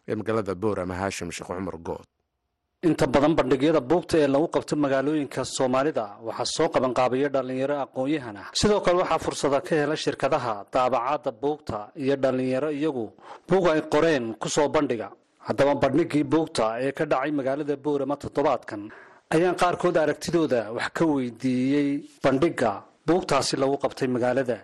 ee 0.07 0.15
magaalada 0.15 0.55
boorama 0.55 0.95
haashim 0.95 1.31
sheekh 1.35 1.51
cumar 1.51 1.77
good 1.87 2.05
inta 2.87 3.05
badan 3.13 3.33
bandhigyada 3.37 3.81
buugta 3.89 4.15
ee 4.23 4.27
lagu 4.33 4.47
qabto 4.55 4.73
magaalooyinka 4.83 5.41
soomaalida 5.57 6.05
waxaa 6.27 6.45
soo 6.55 6.67
qabanqaabaya 6.75 7.27
dhallinyaro 7.35 7.75
aqoon-yahan 7.85 8.37
ah 8.41 8.47
sidoo 8.59 8.79
kale 8.85 8.97
waxaa 9.03 9.19
fursada 9.25 9.59
ka 9.67 9.73
hela 9.81 9.95
shirkadaha 10.03 10.53
daabacaadda 10.73 11.31
buugta 11.43 11.77
iyo 12.03 12.15
dhallinyaro 12.23 12.69
iyagu 12.79 13.05
buug 13.49 13.65
ay 13.73 13.81
qoreen 13.93 14.25
ku 14.41 14.47
soo 14.55 14.67
bandhiga. 14.75 15.09
Haddaba 15.47 15.73
bandhigii 15.83 16.23
buugta 16.33 16.65
ee 16.85 16.91
ka 16.97 17.03
dhacay 17.11 17.31
magaalada 17.39 17.75
boorama 17.85 18.15
toddobaadkan. 18.23 18.81
Ayaan 19.35 19.55
qaarkood 19.61 19.95
aragtidooda 20.03 20.61
wax 20.77 20.89
ka 20.97 21.03
weydiiyey 21.13 21.89
bandhigga 22.23 22.71
buugtaasi 23.07 23.55
lagu 23.61 23.75
qabtay 23.83 24.07
magaalada 24.15 24.57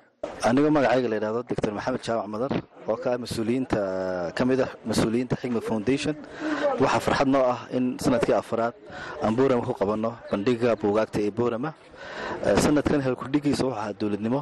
anigoo 0.48 0.72
magacayga 0.78 1.08
la 1.12 1.16
yidhahdo 1.18 1.42
doctor 1.50 1.72
maxamed 1.78 2.02
jaamac 2.08 2.28
madar 2.34 2.52
oo 2.90 2.98
ka 3.04 3.10
ah 3.14 3.18
mas'uuliyiinta 3.24 3.80
ka 4.38 4.44
mid 4.50 4.60
ah 4.66 4.70
mas'uuliyiinta 4.90 5.36
xigma 5.42 5.62
foundation. 5.70 6.16
Waxaa 6.84 7.00
farxad 7.06 7.28
noo 7.34 7.44
ah 7.54 7.60
in 7.78 7.98
sannadkii 8.04 8.36
afaraad 8.42 8.74
aan 9.24 9.34
boorama 9.38 9.64
ku 9.68 9.74
qabanno 9.82 10.12
bandhiga 10.32 10.76
buugaagta 10.82 11.20
ee 11.26 11.32
boorama 11.40 11.74
sanadkan 12.64 13.02
helkudhigiisa 13.06 13.64
wuxuu 13.66 13.74
ahaa 13.80 13.94
dowladnimo 14.00 14.42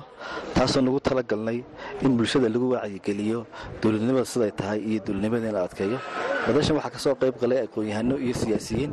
taasoo 0.55 0.81
nagu 0.85 0.99
tala 0.99 1.23
galnay 1.23 1.59
in 2.05 2.11
bulshada 2.17 2.49
lagu 2.53 2.67
wacyigeliyo 2.75 3.39
dowladnimada 3.81 4.25
siday 4.33 4.51
tahay 4.59 4.79
iyo 4.89 4.99
dowladnimada 5.05 5.47
in 5.49 5.53
la 5.55 5.61
adkeeyo. 5.67 5.99
Madashan 6.47 6.75
waxaa 6.77 6.91
ka 6.95 6.99
soo 6.99 7.15
qayb 7.21 7.35
galay 7.41 7.59
aqoon-yahano 7.65 8.15
iyo 8.25 8.33
siyaasiyiin. 8.41 8.91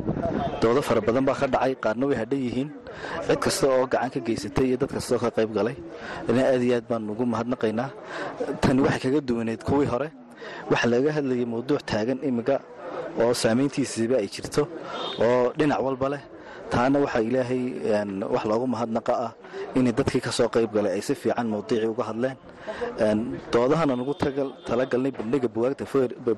Doodo 0.61 0.81
fara 0.81 1.01
badan 1.03 1.25
baa 1.27 1.35
ka 1.41 1.47
dhacay 1.53 1.75
qaarna 1.83 2.05
way 2.07 2.15
hadhan 2.21 2.39
yihiin. 2.47 2.69
Cid 3.27 3.39
kasta 3.43 3.65
oo 3.67 3.85
gacan 3.91 4.09
ka 4.15 4.19
geysatay 4.27 4.65
iyo 4.71 4.77
dad 4.79 4.91
kasta 4.95 5.11
oo 5.15 5.21
ka 5.23 5.29
qayb 5.37 5.51
galay. 5.57 5.75
Ina 6.31 6.41
aad 6.47 6.63
iyo 6.63 6.75
aad 6.79 6.85
baan 6.87 7.03
ugu 7.11 7.25
mahadnaqaynaa. 7.27 7.89
Tani 8.63 8.79
waxay 8.87 9.01
kaga 9.11 9.19
duwaneyd 9.27 9.61
kuwii 9.67 9.89
hore. 9.91 10.07
Waxa 10.71 10.87
laga 10.87 11.11
hadlayay 11.17 11.45
mawduuc 11.45 11.83
taagan 11.83 12.19
imiga 12.23 12.63
oo 13.19 13.33
saamayntiisiiba 13.35 14.15
ay 14.23 14.27
jirto 14.31 14.63
oo 15.19 15.51
dhinac 15.59 15.79
walba 15.83 16.07
leh 16.15 16.23
taana 16.73 16.97
waxaa 17.03 17.23
ilaahay 17.29 17.63
wax 18.33 18.43
loogu 18.49 18.67
mahadnaqa 18.73 19.13
ah 19.27 19.31
inay 19.77 19.93
dadkii 19.99 20.21
ka 20.25 20.31
soo 20.37 20.47
qayb 20.55 20.71
galay 20.75 20.93
ay 20.97 21.01
si 21.07 21.13
fiican 21.21 21.47
mawdiicii 21.53 21.89
uga 21.93 22.03
hadleen. 22.09 22.37
Doodahana 23.53 23.95
nugu 23.99 24.13
talagalnay 24.67 25.11
bandhiga 25.17 25.47
buwaagta 25.55 25.85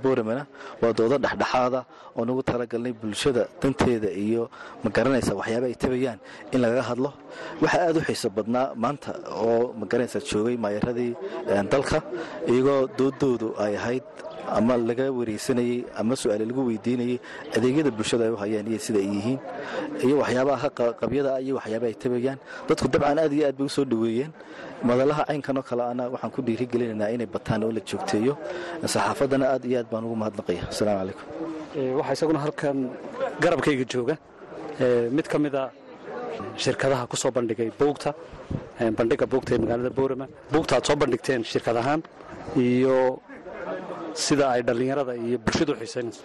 booramana 0.04 0.44
waa 0.82 0.94
doodo 0.98 1.18
dhexdhexaada 1.24 1.80
oo 2.18 2.24
nugu 2.26 2.42
talagalnay 2.50 2.94
bulshada 3.02 3.44
danteeda 3.62 4.10
iyo 4.26 4.50
ma 4.84 4.90
garanaysa 4.96 5.34
waxyaaba 5.40 5.68
ay 5.72 5.76
tabayaan 5.84 6.20
in 6.54 6.60
lagaga 6.64 6.84
hadlo. 6.90 7.10
Waxaa 7.62 7.82
aad 7.88 7.98
u 7.98 8.02
xiiso 8.08 8.30
badnaa 8.38 8.74
maanta 8.84 9.12
oo 9.46 9.74
ma 9.80 9.86
garanaysa 9.92 10.20
joogay 10.30 10.56
maayaradii 10.64 11.12
dalka 11.74 11.98
iyagoo 12.52 12.88
doodoodu 12.98 13.48
ay 13.66 13.74
ahayd 13.82 14.06
ama 14.58 14.78
laga 14.78 15.06
wareysanayey 15.12 15.86
ama 16.00 16.16
su'aale 16.16 16.46
lagu 16.50 16.62
weydiinayey 16.70 17.18
adeegyada 17.56 17.92
bulshada 17.92 18.24
ay 18.28 18.32
u 18.36 18.38
hayaan 18.44 18.68
iyo 18.72 18.80
sida 18.86 19.00
ay 19.00 19.08
yihiin 19.16 19.40
iyo 20.06 20.16
waxyaabaha 20.22 20.68
qabyada 21.02 21.32
iyo 21.46 21.54
waxyaaba 21.60 21.86
ay 21.92 21.96
tabayaan 22.04 22.40
dadku 22.68 22.88
dabcan 22.94 23.20
aad 23.24 23.34
iyo 23.38 23.44
aad 23.48 23.56
bay 23.60 23.66
u 23.66 23.70
soo 23.70 23.86
dhoweeyeen 23.92 24.32
madalaha 24.84 25.24
caynkan 25.30 25.58
oo 25.58 25.66
kale 25.70 25.84
ana 25.92 26.04
waxaan 26.14 26.32
ku 26.36 26.42
dhiirigelinaynaa 26.48 27.10
inay 27.16 27.26
bataan 27.36 27.64
oo 27.64 27.72
la 27.72 27.82
joogteeyo. 27.90 28.34
Saxaafaddana 28.84 29.46
aad 29.56 29.64
iyo 29.66 29.80
aad 29.80 29.88
baan 29.92 30.04
ugu 30.08 30.16
mahadnaqaya. 30.22 30.64
Asalaamu 30.72 31.00
calaykum. 31.00 31.28
Waxaa 31.98 32.14
isaguna 32.18 32.40
halkan 32.46 32.78
garabkayga 33.44 33.86
jooga. 33.94 34.16
Mid 35.16 35.28
ka 35.32 35.38
mida 35.40 35.72
shirkadaha 36.58 37.08
ku 37.08 37.16
soo 37.16 37.32
bandhigay 37.32 37.70
buugta 37.80 38.12
bandhiga 38.98 39.26
buugta 39.26 39.56
ee 39.56 39.60
magaalada 39.64 39.90
boorama 39.90 40.26
buugta 40.52 40.76
aad 40.78 40.86
soo 40.90 40.96
bandhigteen 41.02 41.42
shirkad 41.52 41.78
ahaan. 41.82 42.02
Iyo 42.58 43.22
sida 44.26 44.46
ay 44.56 44.62
dhallinyarada 44.68 45.14
iyo 45.26 45.38
bulshadu 45.46 45.74
xiisaynayso 45.82 46.22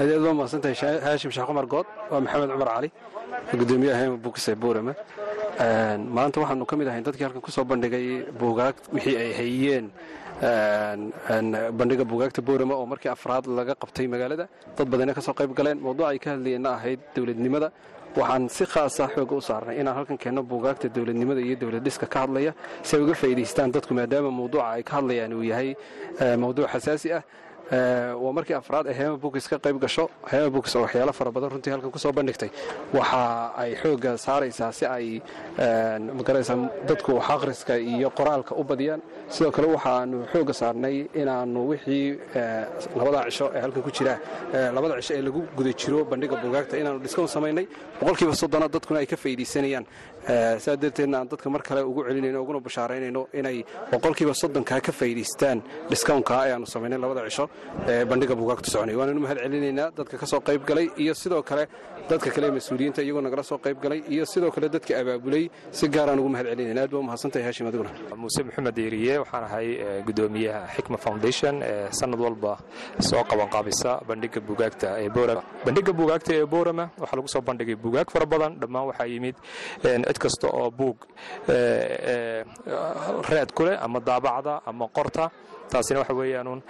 aad 0.00 0.10
waa 0.26 0.34
mahadsantahay 0.38 0.76
haashim 1.06 1.30
sheekh 1.34 1.46
cumar 1.50 1.66
good 1.74 1.86
waa 2.12 2.20
maxamed 2.24 2.50
cumar 2.54 2.68
cali 2.74 2.88
gudoomiyaha 3.60 4.00
hema 4.04 4.16
buukis 4.24 4.46
ee 4.52 4.56
boorama 4.64 4.92
maanta 6.16 6.36
waxaanu 6.42 6.64
ka 6.70 6.74
mid 6.80 6.88
ahayn 6.92 7.04
dadkii 7.08 7.24
halkan 7.26 7.42
ku 7.46 7.50
soo 7.56 7.64
bandhigay 7.72 8.06
buugaag 8.40 8.74
wixii 8.94 9.16
ay 9.22 9.30
hayeen. 9.40 9.86
Bandhiga 11.78 12.04
buugaagta 12.10 12.40
boorama 12.48 12.74
oo 12.80 12.86
markii 12.92 13.10
afraad 13.16 13.44
laga 13.58 13.74
qabtay 13.82 14.06
magaalada 14.14 14.46
dad 14.76 14.86
badana 14.92 15.14
ka 15.14 15.20
soo 15.26 15.34
qayb 15.40 15.52
galeen. 15.58 15.78
Mawduuc 15.86 16.06
ay 16.12 16.18
ka 16.24 16.30
hadlayeenna 16.34 16.70
ahayd 16.78 17.00
dowladnimada 17.14 17.68
waxaan 18.16 18.48
si 18.48 18.64
khaasa 18.72 19.04
xooga 19.14 19.34
u 19.36 19.40
saarnay 19.40 19.76
inaan 19.80 19.96
halkan 19.96 20.18
keenno 20.22 20.42
buugaagta 20.42 20.88
dowladnimada 20.88 21.40
iyo 21.40 21.56
dowlad 21.62 21.82
dhiska 21.86 22.06
ka 22.06 22.18
hadlaya 22.24 22.52
si 22.82 22.96
ay 22.96 23.02
uga 23.02 23.14
faa'iidaystaan 23.14 23.72
dadku 23.72 23.94
maadaama 23.94 24.30
mawduuca 24.30 24.66
ay 24.76 24.82
ka 24.82 24.92
hadlayaan 24.98 25.32
uu 25.38 25.42
yahay 25.52 25.74
mawduuc 26.42 26.68
xasaasi 26.74 27.08
ah 27.18 27.22
waa 27.72 28.32
markii 28.32 28.54
afraad 28.54 28.86
ee 28.86 28.92
hema 28.94 29.16
bookis 29.16 29.48
ka 29.48 29.56
qayb 29.58 29.78
gasho. 29.80 30.10
Hema 30.30 30.50
bookis 30.50 30.76
oo 30.76 30.82
waxyaalo 30.82 31.12
fara 31.12 31.30
badan 31.32 31.50
runtii 31.50 31.70
halkan 31.72 31.90
ku 31.90 31.98
soo 31.98 32.12
bandhigtay. 32.12 32.50
Waxa 32.92 33.52
ay 33.56 33.74
xoogga 33.82 34.16
saaraysaa 34.18 34.72
si 34.72 34.84
ay 34.86 35.22
magaraysaa 36.18 36.56
dadku 36.88 37.12
xaqriska 37.28 37.78
iyo 37.78 38.10
qoraalka 38.10 38.54
u 38.54 38.64
badiyaan. 38.64 39.00
Sidoo 39.28 39.50
kale 39.50 39.68
waxaanu 39.72 40.26
xoogga 40.32 40.52
saarnay 40.52 41.06
inaannu 41.14 41.68
wixii 41.70 42.18
labada 42.96 43.24
cisho 43.30 43.50
ee 43.54 43.60
halkan 43.60 43.82
ku 43.82 43.90
jira 43.90 44.18
labada 44.76 45.00
cisho 45.00 45.14
ee 45.14 45.22
lagu 45.22 45.40
guda 45.56 45.72
jiro 45.72 46.04
bandhiga 46.04 46.36
buugaagta 46.42 46.76
inaannu 46.76 47.00
dhiskown 47.00 47.28
samaynay. 47.28 47.66
Boqolkiiba 48.00 48.34
soddona 48.34 48.68
dadkuna 48.68 48.98
ay 49.00 49.06
ka 49.06 49.16
faa'iidaysanayaan 49.16 49.84
saa 50.64 50.76
darteedna 50.76 51.18
aan 51.20 51.28
dadka 51.28 51.50
mar 51.50 51.62
kale 51.62 51.80
ugu 51.82 52.04
celinayno 52.08 52.42
uguna 52.44 52.60
bashaaraynayno 52.60 53.22
inay 53.38 53.64
boqolkiiba 53.92 54.34
soddonkaa 54.42 54.80
ka 54.86 54.92
faa'iidaystaan 54.92 55.58
dhiskownkaa 55.90 56.42
ee 56.48 56.52
aanu 56.56 56.66
samaynay 56.74 56.98
labada 57.04 57.22
cisho 57.28 57.44
ee 57.88 58.04
bandhiga 58.10 58.34
buugaagtu 58.40 58.70
soconay 58.74 58.94
waananu 59.00 59.20
mahad 59.24 59.38
celinaynaa 59.44 59.90
dadka 59.98 60.16
ka 60.22 60.26
qayb 60.48 60.62
galay 60.70 60.86
iyo 61.02 61.14
sidoo 61.22 61.42
kale 61.42 61.64
dadka 62.10 62.30
kale 62.30 62.46
mas'uuliyiinta 62.56 63.00
iyagoo 63.02 63.20
nagala 63.26 63.42
soo 63.50 63.58
qayb 63.64 63.78
galay 63.84 64.00
iyo 64.14 64.24
sidoo 64.32 64.50
kale 64.54 64.68
dadka 64.68 64.92
abaabulay 65.00 65.44
si 65.78 65.88
gaaraan 65.88 66.18
ugu 66.22 66.28
mahad 66.34 66.46
celinayna 66.52 66.82
aad 66.84 66.90
baa 66.96 67.02
mahadsantahay 67.08 67.44
haashim 67.46 67.66
adiguna 67.70 67.90
muuse 68.22 68.40
maxamed 68.48 68.78
eriye 68.86 69.14
waxaan 69.22 69.44
ahay 69.48 69.68
gudoomiyaha 70.06 70.60
xikma 70.76 70.98
foundation 71.06 71.54
ee 71.70 71.88
sanad 72.00 72.20
walba 72.26 72.52
soo 73.10 73.22
qabanqaabisa 73.32 73.90
bandhiga 74.08 74.40
buugaagta 74.48 74.88
ee 75.02 75.08
boorama. 75.16 75.42
Bandhiga 75.66 75.92
buugaagta 75.98 76.30
ee 76.38 76.46
boorama 76.54 76.84
waxaa 77.02 77.16
lagu 77.18 77.28
soo 77.34 77.42
bandhigay 77.48 77.76
buugaag 77.84 78.08
fara 78.14 78.26
badan. 78.32 78.52
Dhammaan 78.62 78.86
waxaa 78.90 79.06
yimid 79.12 79.36
cid 80.12 80.18
kasta 80.20 80.46
oo 80.52 80.68
buug 80.70 80.98
raad 83.32 83.50
ku 83.56 83.62
leh 83.66 83.76
ama 83.80 83.98
daabacda 84.00 84.60
ama 84.66 84.86
qorta 84.96 85.30
taasina 85.72 86.00
waxa 86.04 86.14
weeyaanuun 86.14 86.60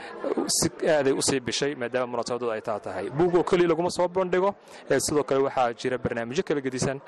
si 0.47 0.69
aaday 0.95 1.13
u 1.13 1.23
sii 1.29 1.41
bishay 1.41 1.75
maadaama 1.75 2.07
munaasabadooda 2.13 2.55
ay 2.55 2.61
taa 2.63 2.79
tahay. 2.79 3.07
Buugoo 3.11 3.43
keliya 3.43 3.69
laguma 3.69 3.91
soo 3.91 4.09
bandhigo 4.09 4.55
sidoo 4.99 5.25
kale 5.25 5.41
waxaa 5.49 5.73
jira 5.81 5.99
barnaamijyo 5.99 6.43
kala 6.47 6.61
gedisan 6.61 6.99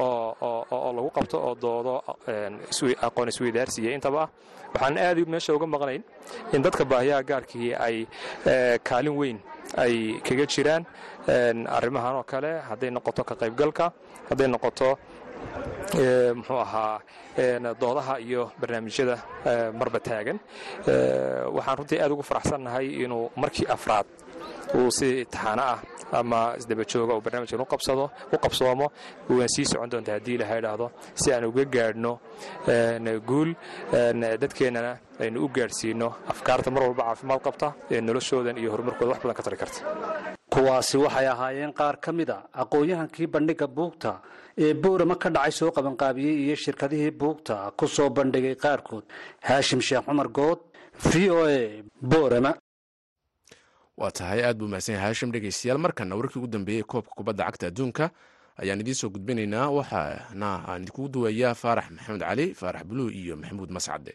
oo 0.00 0.92
lagu 0.96 1.10
qabto 1.16 1.36
oo 1.46 1.54
doodo 1.54 1.94
aqoon 3.06 3.28
isweydaarsiiya 3.28 3.92
intaba. 3.92 4.22
Ah 4.24 4.28
waxaan 4.74 4.96
aad 4.98 5.18
meesha 5.28 5.52
uga 5.54 5.66
maqnayn 5.66 6.02
in 6.54 6.62
dadka 6.62 6.84
baahiyaha 6.84 7.22
gaarkii 7.30 7.74
ay 7.86 8.06
kaalin 8.88 9.16
weyn 9.20 9.38
ay 9.76 10.20
kaga 10.26 10.46
jiraan 10.46 10.82
arrimahan 11.76 12.14
oo 12.16 12.22
kale 12.32 12.50
hadday 12.68 12.90
noqoto 12.90 13.24
ka 13.28 13.34
qaybgalka 13.34 13.92
hadday 14.30 14.48
noqoto 14.48 14.96
muxuu 16.38 16.58
ahaa 16.66 17.00
doodaha 17.80 18.14
iyo 18.20 18.42
barnaamijyada 18.60 19.16
marba 19.78 20.00
taagan. 20.00 20.38
Waxaan 21.56 21.76
runtii 21.78 22.00
aad 22.02 22.10
ugu 22.12 22.22
faraxsannahay 22.22 22.86
inuu 23.04 23.30
markii 23.36 23.66
afraad 23.76 24.06
uu 24.74 24.90
si 24.90 25.24
taxaano 25.32 25.62
ah 25.62 25.78
ama 26.12 26.54
isdaba 26.58 26.84
jooga 26.92 27.14
uu 27.14 27.20
barnaamijkan 27.26 27.60
u 27.60 27.66
qabsoomo 28.44 28.86
waan 29.28 29.48
sii 29.54 29.64
socon 29.70 29.90
doonta 29.90 30.12
haddii 30.12 30.34
ilaha 30.38 30.54
idhaahdo 30.60 30.86
si 31.14 31.32
aan 31.32 31.44
uga 31.50 31.64
gaadhno 31.74 32.12
guul 33.28 33.50
dadkeennana 34.42 34.92
aynu 35.20 35.44
u 35.44 35.48
gaadhsiino 35.56 36.08
afkaarta 36.32 36.70
mar 36.70 36.82
walba 36.82 37.02
caafimaad 37.08 37.40
qabta 37.46 37.72
ee 37.90 38.00
noloshoodan 38.00 38.56
iyo 38.58 38.70
horumarkooda 38.72 39.10
wax 39.12 39.20
badan 39.22 39.36
ka 39.38 39.42
tari 39.42 39.56
karta. 39.62 39.80
Kuwaasi 40.52 40.96
waxay 40.98 41.26
ahaayeen 41.34 41.72
qaar 41.72 41.96
ka 42.04 42.12
mid 42.12 42.30
a 42.30 42.38
aqoon-yahankii 42.62 43.26
bandhiga 43.34 43.66
buugta 43.66 44.12
ee 44.58 44.74
boorama 44.74 45.16
ka 45.16 45.30
dhacay 45.30 45.52
soo 45.52 45.70
qabanqaabiyey 45.70 46.36
iyo 46.46 46.56
shirkadihii 46.56 47.10
buugta 47.10 47.70
ku 47.76 47.88
soo 47.88 48.10
bandhigay 48.10 48.54
qaarkood. 48.56 49.04
Haashim 49.42 49.80
sheekh 49.80 50.04
cumar 50.06 50.28
good 50.28 50.58
v 51.10 51.30
o 51.30 51.46
a 51.46 51.82
boorama. 52.02 52.54
Waa 53.96 54.10
tahay 54.10 54.40
aad 54.44 54.56
buu 54.58 54.68
mahadsan 54.68 54.94
yahay 54.94 55.06
haashim. 55.12 55.30
Dhegeystayaal 55.32 55.78
markana 55.78 56.16
warkii 56.16 56.38
ugu 56.40 56.46
dambeeyey 56.48 56.82
koobka 56.82 57.12
kubadda 57.16 57.44
cagta 57.44 57.66
adduunka 57.68 58.10
ayaan 58.60 58.80
idiin 58.80 58.94
soo 58.94 59.10
gudbinaynaa. 59.10 59.68
Waxaana 59.70 60.50
aan 60.68 60.82
idinkugu 60.82 61.08
duwayaa 61.08 61.54
faarax 61.54 61.90
maxamed 61.90 62.20
cali 62.22 62.54
faarax 62.54 62.84
buluw 62.88 63.08
iyo 63.12 63.36
maxamuud 63.36 63.70
mascade 63.70 64.12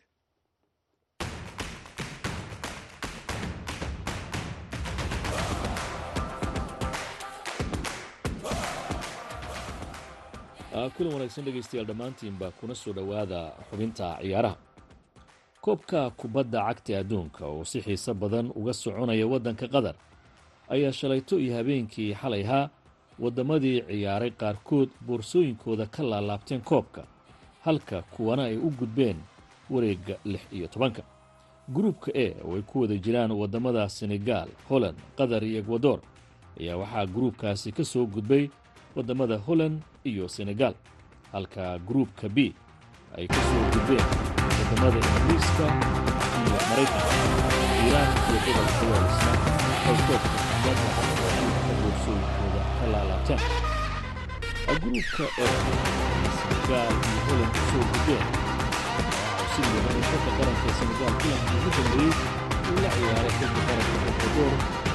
kulan 10.95 11.13
wanaagsan 11.13 11.45
dhegaystayaal 11.45 11.87
dhammaantiinba 11.87 12.51
kuna 12.59 12.75
soo 12.75 12.93
dhowaada 12.93 13.51
xubinta 13.69 14.17
ciyaaraha. 14.21 14.55
Koobka 15.61 16.09
kubadda 16.09 16.59
cagta 16.67 16.99
adduunka 16.99 17.45
oo 17.47 17.63
si 17.65 17.81
xiiso 17.81 18.13
badan 18.13 18.51
uga 18.55 18.73
soconaya 18.73 19.27
waddanka 19.27 19.67
qatar 19.67 19.95
ayaa 20.69 20.91
shalayto 20.91 21.39
iyo 21.39 21.55
habeenkii 21.57 22.13
xalay 22.13 22.43
ahaa 22.43 22.69
waddamadii 23.19 23.81
ciyaaray 23.81 24.31
qaarkood 24.31 24.89
boorsooyinkooda 25.07 25.85
ka 25.85 26.03
laalaabteen 26.03 26.61
koobka 26.61 27.03
halka 27.65 28.01
kuwana 28.01 28.43
ay 28.43 28.57
u 28.57 28.69
gudbeen 28.69 29.17
wareegga 29.69 30.15
lix 30.25 30.41
iyo 30.51 30.67
tobanka. 30.67 31.03
Gruubka 31.69 32.11
e 32.13 32.35
oo 32.45 32.55
ay 32.55 32.61
ku 32.61 32.81
wada 32.81 32.95
jiraan 32.97 33.31
waddamada 33.31 33.89
senegaal 33.89 34.49
holland 34.69 34.97
qatar 35.17 35.43
iyo 35.43 35.59
ekwador 35.59 35.99
ayaa 36.59 36.77
waxaa 36.77 37.05
gruubkaasi 37.05 37.71
ka 37.71 37.83
soo 37.83 38.05
gudbay 38.05 38.49
waddamada 38.95 39.37
holland 39.37 39.81
iyo 40.03 40.27
senegaal 40.27 40.73
halka 41.31 41.79
gruubka 41.87 42.29
b 42.29 42.37
ay 43.17 43.27
ka 43.27 43.39
soo 43.47 43.63
gudbeen 43.73 44.05
waddamada 44.59 44.97
ingiriiska 45.07 45.65
iyo 46.41 46.57
maraykanka 46.69 47.15
iiraan 47.83 48.11
iyo 48.29 48.37
gobolka 48.45 48.83
walisna 48.91 49.31
ay 49.87 49.97
koobka 50.07 50.17
adduunka 50.69 51.73
boorsooyinkooda 51.81 52.61
ka 52.79 52.85
laalaabteen 52.93 53.41
gruubka 54.81 55.23
e 55.43 55.45
senegaal 56.39 56.93
iyo 57.09 57.19
holland 57.27 57.51
ka 57.55 57.61
soo 57.69 57.83
gudbeen. 57.91 58.25
Si 59.55 59.61
mudan 59.71 59.95
in 59.99 60.03
xulka 60.09 60.31
qaranka 60.37 60.69
senegaal 60.79 61.13
kulankii 61.21 61.57
ugu 61.57 61.69
dambeeyey 61.75 62.13
uu 62.69 62.77
la 62.83 62.89
ciyaaray 62.95 63.33
xulka 63.39 63.61
qaranka 63.67 63.97
ekwador 64.11 64.53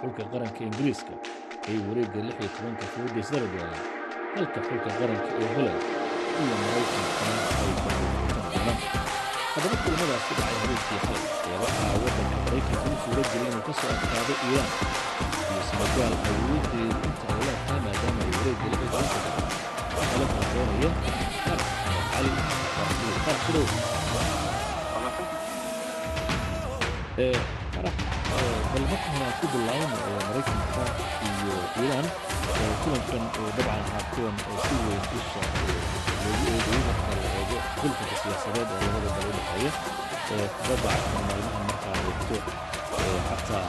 xulka 0.00 0.22
qaranka 0.32 0.60
ingiriiska 0.68 1.14
ay 1.68 1.76
wareegga 1.88 2.20
lix 2.26 2.36
iyo 2.40 2.48
tobanka 2.56 2.84
isdaba 3.22 3.46
gaareen 3.54 3.84
halka 4.34 4.58
xulka 4.66 4.90
qaranka 4.98 5.28
ee 5.42 5.48
holand 5.54 5.80
iyo 6.42 6.54
maraykankana 6.62 7.38
ay 7.62 7.70
baautan 7.84 8.44
doonaan 8.52 8.78
haddaba 9.54 9.76
kulamadaasi 9.82 10.32
dhacay 10.38 10.56
habeenkii 10.62 10.98
xalay 11.04 11.24
ee 11.50 11.56
waxaa 11.62 11.94
waddanka 12.04 12.36
maraykanka 12.44 12.86
u 12.94 12.96
suura 13.02 13.22
gelay 13.30 13.48
inuu 13.50 13.64
ka 13.68 13.72
soo 13.78 13.90
adkaado 13.94 14.34
iiraan 14.46 14.70
iyo 15.50 15.60
senegaal 15.68 16.14
awoodeedu 16.28 16.98
inta 17.08 17.26
ay 17.34 17.40
leegtahay 17.46 17.80
maadaama 17.86 18.20
ay 18.26 18.30
wareegga 18.38 18.66
lix 18.72 18.80
iyo 18.80 18.88
tobanka 18.92 19.18
galeen 19.26 19.46
kala 20.10 20.26
kaldoonaya 20.34 20.90
farax 21.44 21.62
axmed 21.86 22.06
cali 22.12 22.30
farxuu 22.74 23.12
farax 23.24 23.38
shidow 23.46 23.66
farax 27.78 27.94
bal 28.72 28.84
marka 28.90 29.08
hore 29.14 29.24
aan 29.26 29.34
ku 29.40 29.46
bilaabano 29.52 29.96
maraykanka 30.26 30.84
iyo 31.28 31.54
iiraan 31.80 32.06
kulankan 32.82 33.22
dabcan 33.56 33.80
ahaa 33.86 34.02
kuwan 34.12 34.34
si 34.66 34.74
weyn 34.86 35.04
isha 35.18 35.42
loogu 36.22 36.46
eegayo 36.54 36.80
marka 36.88 37.06
la 37.22 37.28
eego 37.40 37.56
xulkanka 37.80 38.14
siyaasadeed 38.22 38.68
ee 38.74 38.80
labada 38.84 39.10
dal 39.16 39.28
u 39.28 39.32
dhexeeya. 39.36 39.72
Kubadda 40.28 40.90
cagta 40.92 41.18
maalmahan 41.26 41.64
markaa 41.68 41.96
eegto 42.08 42.36
xataa 43.28 43.66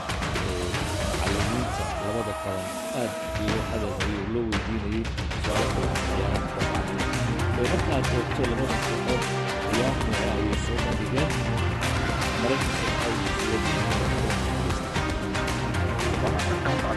macallimiinta 1.10 1.84
labada 2.04 2.34
qaran 2.42 2.66
aad 3.00 3.12
loo 3.46 3.60
hadalhayo 3.70 4.22
loo 4.34 4.44
weydiinayey 4.50 5.04
su'aalka 5.44 5.82
ciyaaraha 6.06 6.40
markaad 7.70 8.06
eegto 8.18 8.42
labadan 8.50 8.80
kooxood 8.84 9.22
ciyaarna 9.70 10.16
ayay 10.34 10.56
soo 10.64 10.78
bandhigeen 10.84 11.30
maraykanka 16.22 16.90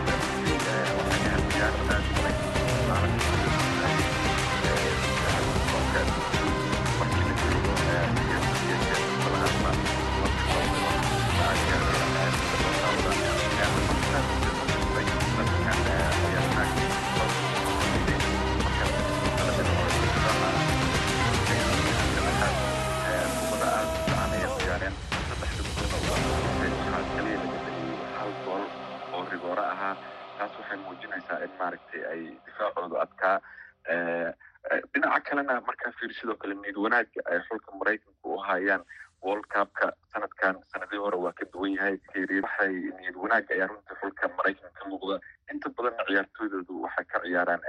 fiir 36.04 36.13
sidoo 36.20 36.36
kale 36.42 36.54
niyad 36.60 36.78
wanaagga 36.86 37.22
ay 37.32 37.39
xulka 37.48 37.72
maraykanka 37.80 38.28
u 38.28 38.38
hayaan 38.48 38.84
world 39.24 39.46
cupka 39.54 39.88
sanadkan 40.13 40.56
sanadii 40.72 41.00
hore 41.04 41.18
waa 41.26 41.32
ka 41.39 41.46
duwan 41.54 41.74
yahay. 41.78 41.96
Waxay 42.44 42.74
niyad 43.00 43.16
wanaagga 43.24 43.52
ayaa 43.56 43.68
runtii 43.72 43.96
xulka 44.02 44.28
maraykanka 44.38 44.72
ka 44.80 44.89
muuqda. 44.89 45.16
Inta 45.54 45.70
badanna 45.78 46.04
ciyaartooydoodu 46.10 46.74
waxay 46.86 47.06
ka 47.12 47.18
ciyaaraan 47.26 47.62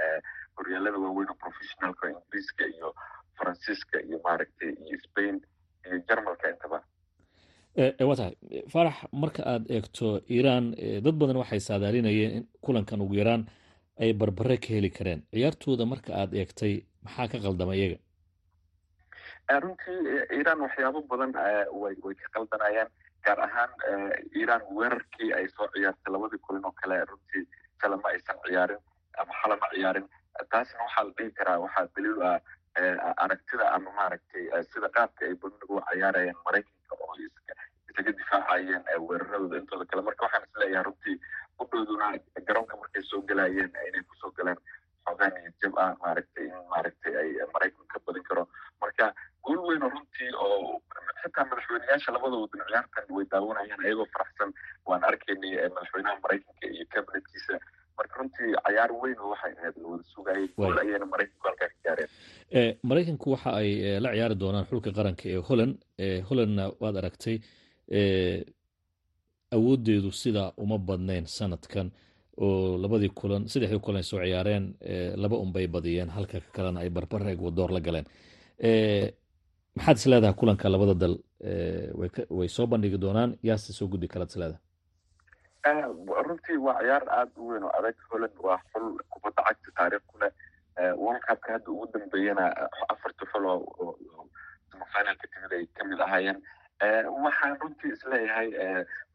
horyaalada 0.57 0.97
waaweyn 1.03 1.29
oo 1.31 1.37
professionalka 1.43 2.03
ingiriiska 2.11 2.63
iyo 2.75 2.89
faransiiska 3.37 3.97
iyo 4.07 4.17
maaragtay 4.25 4.71
iyo 4.87 4.97
spain 5.07 5.35
iyo 5.87 5.97
jarmalka 6.07 6.49
intaba. 6.53 6.79
Waa 8.07 8.15
tahay 8.19 8.35
farax 8.73 8.95
marka 9.21 9.41
aad 9.53 9.63
eegto 9.75 10.07
iiraan 10.35 10.65
dad 11.05 11.15
badan 11.21 11.37
waxay 11.43 11.59
saadaalinayeen 11.59 12.31
in 12.37 12.43
kulankan 12.65 13.01
ugu 13.01 13.15
yaraan 13.21 13.43
ay 14.03 14.11
barbare 14.13 14.57
ka 14.57 14.67
heli 14.75 14.89
kareen. 14.97 15.21
Ciyaartooda 15.33 15.85
marka 15.85 16.11
aad 16.21 16.31
eegtay 16.41 16.73
maxaa 17.05 17.27
ka 17.31 17.37
qaldama 17.45 17.75
iyaga 17.79 17.97
runtii 19.49 20.25
iiraan 20.33 20.61
waxyaabo 20.61 21.01
badan 21.09 21.33
way 21.81 21.95
way 22.03 22.15
ka 22.15 22.27
qaldanayaan 22.35 22.89
gaar 23.25 23.39
ahaan 23.39 23.69
iiraan 24.35 24.61
weerarkii 24.77 25.33
ay 25.33 25.47
soo 25.55 25.67
ciyaartay 25.75 26.13
labadii 26.13 26.39
kulin 26.47 26.65
oo 26.65 26.71
kale 26.81 27.05
runtii 27.05 27.43
kale 27.77 27.95
ma 27.95 28.09
aysan 28.09 28.37
ciyaarin 28.47 28.79
ama 29.17 29.33
xala 29.41 29.55
ma 29.61 29.67
ciyaarin. 29.73 30.09
Taasna 30.51 30.79
waxaa 30.83 31.03
la 31.05 31.11
dhihi 31.17 31.31
karaa 31.37 31.59
waxaa 31.59 31.87
daliil 31.95 32.21
ah 32.21 32.39
aragtida 33.23 33.69
ama 33.75 33.91
maaragtay 33.91 34.49
sida 34.73 34.89
qaabka 34.89 35.25
ay 35.25 35.35
badniga 35.35 35.73
u 35.73 35.81
ciyaarayaan 35.91 36.41
maraykanka 36.45 36.95
oo 37.05 37.15
isaga 37.89 38.11
difaacayeen 38.17 38.83
weeraradooda 39.07 39.57
intooda 39.61 39.85
kale. 39.85 40.01
Marka 40.01 40.25
waxaan 40.25 40.43
is 40.49 40.55
leeyahay 40.61 40.83
runtii 40.89 41.15
udhooduna 41.59 42.07
garoonka 42.47 42.77
markay 42.81 43.03
soo 43.03 43.21
gelayeen 43.21 43.71
inay 43.87 44.03
ku 44.09 44.15
soo 44.21 44.31
galaan 44.37 44.57
xoogaan 45.05 45.33
iyo 45.41 45.51
jab 45.61 45.77
ah 45.85 45.91
maaragtay 46.03 46.45
in 46.49 46.57
maaragtay 46.73 47.13
ay 47.21 47.29
maraykan 47.53 47.85
ka 47.93 47.99
badin 48.05 48.23
karo. 48.29 48.43
Marka 48.81 49.13
gool 49.45 49.61
weyn 49.67 49.83
oo 49.83 49.89
runtii 49.95 50.31
oo 50.45 50.81
xitaa 51.21 51.45
madaxweyneyaasha 51.49 52.11
labada 52.15 52.35
wadan 52.43 52.61
ciyaartan 52.69 53.05
way 53.15 53.25
daawanayaan 53.31 53.85
ayagoo 53.85 54.07
faraxsan 54.15 54.49
waan 54.89 55.03
arkaynay 55.09 55.53
madaxweynaha 55.75 56.15
maraykanka 56.23 56.65
iyo 56.75 56.85
kabinetkiisa 56.93 57.53
marka 57.97 58.15
runtii 58.19 58.51
cayaar 58.65 58.91
weyn 59.01 59.17
oo 59.23 59.29
waxay 59.33 59.53
ahayd 59.59 59.75
la 59.81 59.87
wada 59.91 60.03
sugayay 60.13 60.45
gool 60.57 60.77
ayayna 60.83 61.05
maraykanku 61.13 61.45
halkaa 61.47 61.69
ka 61.73 61.77
gaareen 61.85 62.09
maraykanku 62.89 63.27
waxa 63.33 63.49
ay 63.61 63.69
la 64.05 64.09
ciyaari 64.15 64.35
doonaan 64.43 64.65
xulka 64.71 64.91
qaranka 64.97 65.23
ee 65.33 65.41
holland 65.49 65.75
hollandna 66.29 66.63
waad 66.83 66.95
aragtay 67.01 67.37
awoodeedu 69.55 70.11
sidaa 70.21 70.51
uma 70.63 70.77
badnayn 70.87 71.25
sanadkan 71.37 71.87
oo 72.45 72.77
labadii 72.83 73.11
kulan 73.19 73.43
saddexdii 73.51 73.79
kulan 73.85 74.01
ay 74.01 74.07
soo 74.11 74.19
ciyaareen 74.25 74.65
laba 75.23 75.37
unbay 75.45 75.67
badiyeen 75.75 76.09
halka 76.15 76.37
kalena 76.55 76.79
ay 76.83 76.89
barbareeg 76.89 77.39
wadoor 77.47 77.71
la 77.75 77.79
galeen 77.87 78.07
maxaad 79.75 79.97
is 79.97 80.05
leedahay 80.05 80.33
kulanka 80.39 80.69
labada 80.69 80.93
dal 81.01 81.15
way 82.37 82.47
soo 82.47 82.67
bandhigi 82.67 82.97
doonaan? 82.97 83.37
Yaase 83.43 83.73
soo 83.73 83.87
gudbi 83.87 84.07
karaad 84.07 84.29
is 84.29 84.35
leedahay? 84.41 84.61
Runtii 86.27 86.57
waa 86.65 86.79
ciyaar 86.81 87.03
aada 87.09 87.31
u 87.41 87.47
weyn 87.51 87.63
oo 87.63 87.71
adag 87.79 87.95
holland 88.11 88.35
waa 88.47 88.59
xul 88.71 88.85
kubadda 89.09 89.43
cagta 89.47 89.71
taariikh 89.77 90.05
ku 90.07 90.17
leh 90.21 90.31
world 91.03 91.21
cupka 91.27 91.53
hadda 91.53 91.69
ugu 91.71 91.85
dambeeyana 91.93 92.45
afarta 92.93 93.25
xul 93.31 93.45
oo 93.45 93.97
semifinalka 94.71 95.27
timid 95.33 95.53
ay 95.57 95.65
ka 95.75 95.83
mid 95.89 95.99
ahaayeen. 96.05 96.39
Waxaan 97.25 97.57
runtii 97.61 97.91
is 97.93 98.03
leeyahay 98.11 98.49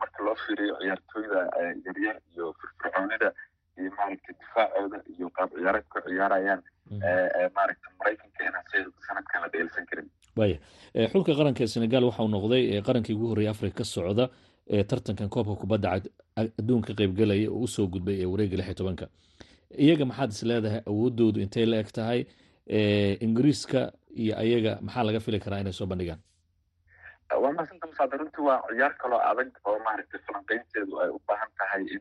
marka 0.01 0.25
loo 0.25 0.35
fiiriyo 0.45 0.75
ciyaartooyda 0.83 1.41
yaryar 1.87 2.17
iyo 2.35 2.53
firfircoonida 2.61 3.33
iyo 3.81 3.91
maaragtay 3.99 4.35
difaacooda 4.41 4.99
iyo 5.17 5.31
qaab 5.37 5.51
ciyaareedka 5.57 5.99
ciyaarayaan 6.07 6.63
maaragtay 7.57 7.93
maraykanka 7.99 8.41
inaan 8.49 8.67
sanadkan 9.07 9.43
la 9.43 9.49
dheelsan 9.55 9.87
karin 9.91 10.09
waya 10.37 10.59
xulka 11.13 11.33
qaranka 11.39 11.61
ee 11.65 11.67
senegal 11.75 12.05
waxau 12.09 12.29
noqday 12.35 12.63
qarankii 12.89 13.15
ugu 13.17 13.27
horreeyay 13.31 13.51
afrika 13.55 13.77
ka 13.81 13.85
socda 13.85 14.25
ee 14.71 14.85
tartankan 14.91 15.29
koobka 15.35 15.55
kubadda 15.63 15.89
adduunka 16.37 16.93
qaybgalaya 17.01 17.49
oo 17.51 17.63
u 17.65 17.69
soo 17.69 17.87
gudbay 17.95 18.17
ee 18.23 18.27
wareega 18.33 18.57
lix 18.57 18.67
iyo 18.69 18.75
tobanka. 18.81 19.07
Iyaga 19.85 20.05
maxaad 20.11 20.31
is 20.35 20.43
leedahay 20.51 20.81
awoodoodu 20.91 21.39
intay 21.45 21.67
la 21.67 21.77
eg 21.83 21.91
tahay 21.99 22.21
ingiriiska 23.27 23.81
iyo 24.23 24.35
ayaga 24.43 24.73
maxaa 24.87 25.05
laga 25.09 25.21
fili 25.21 25.39
karaa 25.45 25.61
inay 25.63 25.73
soo 25.73 25.87
bandhigaan? 25.87 26.21
Waa 27.43 27.53
maasanta 27.59 27.87
masaada 27.87 28.17
runtii? 28.21 28.43
Waa 28.49 28.59
ciyaar 28.69 28.95
kaloo 29.03 29.21
adag 29.31 29.51
oo 29.65 29.79
maaragtay 29.87 30.21
falanqaynteedu 30.27 30.95
ay 31.03 31.11
u 31.17 31.21
baahan 31.29 31.51
tahay 31.59 31.83
in 31.95 32.01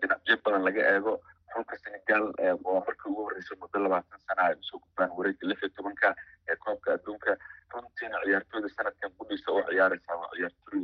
dhinacyo 0.00 0.36
badan 0.44 0.62
laga 0.68 0.82
eego 0.94 1.12
xulka 1.54 1.76
senegal 1.84 2.24
waa 2.64 2.80
markii 2.86 3.10
ugu 3.12 3.22
horreysay 3.26 3.58
muddo 3.60 3.78
labaatan 3.84 4.20
sana 4.26 4.42
ay 4.48 4.54
u 4.60 4.62
soo 4.70 4.78
gudbaan 4.84 5.10
wareega 5.18 5.48
lix 5.50 5.62
iyo 5.62 5.70
tobanka 5.76 6.14
ee 6.48 6.56
koobka 6.64 6.92
adduunka 6.94 7.36
runtiina 7.74 8.20
ciyaartooyda 8.24 8.68
sanadkan 8.76 9.12
gudhiisa 9.18 9.52
oo 9.52 9.62
ciyaaraysaa 9.70 10.16
waa 10.22 10.30
ciyaartooy 10.36 10.82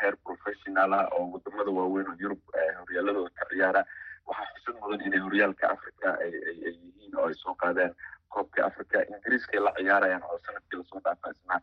heer 0.00 0.16
professional 0.26 0.92
ah 1.00 1.04
oo 1.16 1.24
waddamada 1.34 1.70
waaweyn 1.78 2.08
oo 2.12 2.16
yurub 2.22 2.40
horyaaladooda 2.80 3.30
ka 3.40 3.44
ciyaara 3.52 3.82
waxaa 4.26 4.52
xusid 4.54 4.76
mudan 4.82 5.06
inay 5.08 5.20
horyaalka 5.26 5.70
africa 5.76 6.08
ay 6.24 6.32
yihiin 6.62 7.16
oo 7.20 7.26
ay 7.30 7.34
soo 7.42 7.54
qaadeen 7.64 7.94
koobka 8.34 8.66
africa 8.70 9.04
ingiriiskay 9.12 9.60
la 9.66 9.72
ciyaarayaan 9.80 10.22
oo 10.30 10.38
sannadkii 10.46 10.78
la 10.78 10.84
soo 10.90 11.00
dhaafa 11.04 11.30
isna 11.36 11.60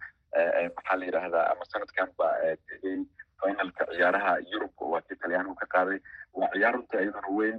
maxaa 0.76 0.98
la 1.00 1.06
yidhaahdaa 1.10 1.46
ama 1.52 1.66
sanadkan 1.74 2.10
ba 2.18 2.28
tegay 2.70 2.98
finalka 3.44 3.86
ciyaaraha 3.96 4.34
yurub 4.52 4.72
waa 4.94 5.02
kii 5.08 5.16
talyaanigu 5.24 5.56
ka 5.62 5.68
qaaday 5.76 6.00
waa 6.40 6.50
ciyaar 6.54 6.74
runtii 6.78 7.02
iyaduna 7.04 7.30
weyn 7.40 7.58